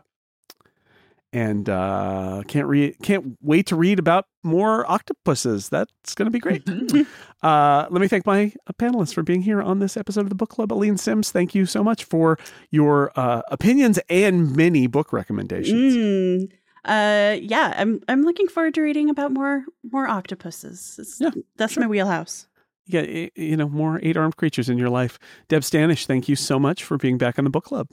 [1.31, 5.69] And uh, can't read, can't wait to read about more octopuses.
[5.69, 6.67] That's going to be great.
[7.43, 10.49] uh, let me thank my panelists for being here on this episode of the book
[10.49, 10.73] club.
[10.73, 12.39] Aleen Simms, thank you so much for
[12.71, 15.95] your uh, opinions and many book recommendations.
[15.95, 16.51] Mm.
[16.85, 20.95] Uh, yeah, I'm I'm looking forward to reading about more more octopuses.
[20.99, 22.47] It's- Yeah, that's my wheelhouse.
[22.85, 25.19] yeah you know, more eight armed creatures in your life.
[25.47, 27.87] Deb Stanish, thank you so much for being back on the book club.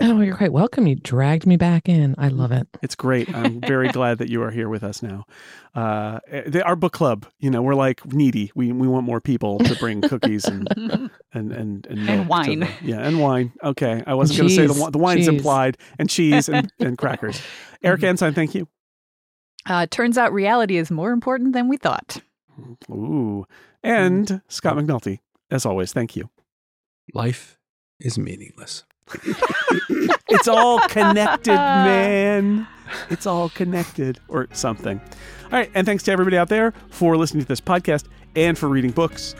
[0.00, 0.86] Oh, you're quite welcome.
[0.86, 2.14] You dragged me back in.
[2.18, 2.68] I love it.
[2.82, 3.34] It's great.
[3.34, 5.24] I'm very glad that you are here with us now.
[5.74, 8.52] Uh, the, our book club, you know, we're like needy.
[8.54, 10.68] We we want more people to bring cookies and
[11.32, 12.60] and and and, And wine.
[12.60, 13.52] the- yeah, and wine.
[13.64, 15.28] Okay, I wasn't going to say the the wine's Cheese.
[15.28, 17.42] implied, and cheese and, and crackers.
[17.82, 18.68] Erika Ensign, thank you.
[19.66, 22.22] Uh, turns out reality is more important than we thought.
[22.88, 23.46] Ooh,
[23.82, 25.18] and Scott McNulty,
[25.50, 26.30] as always, thank you.
[27.14, 27.58] Life
[28.00, 28.84] is meaningless.
[30.30, 32.66] It's all connected, man.
[33.08, 35.00] It's all connected or something.
[35.44, 35.70] All right.
[35.74, 38.04] And thanks to everybody out there for listening to this podcast
[38.36, 39.34] and for reading books.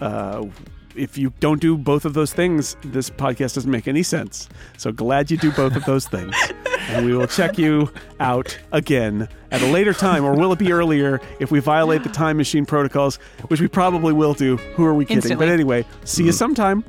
[0.00, 0.46] Uh,
[0.94, 4.48] if you don't do both of those things, this podcast doesn't make any sense.
[4.76, 6.34] So glad you do both of those things.
[6.90, 10.72] And we will check you out again at a later time, or will it be
[10.72, 13.16] earlier if we violate the time machine protocols,
[13.48, 14.56] which we probably will do.
[14.56, 15.18] Who are we kidding?
[15.18, 15.44] Instantly.
[15.46, 16.82] But anyway, see you sometime.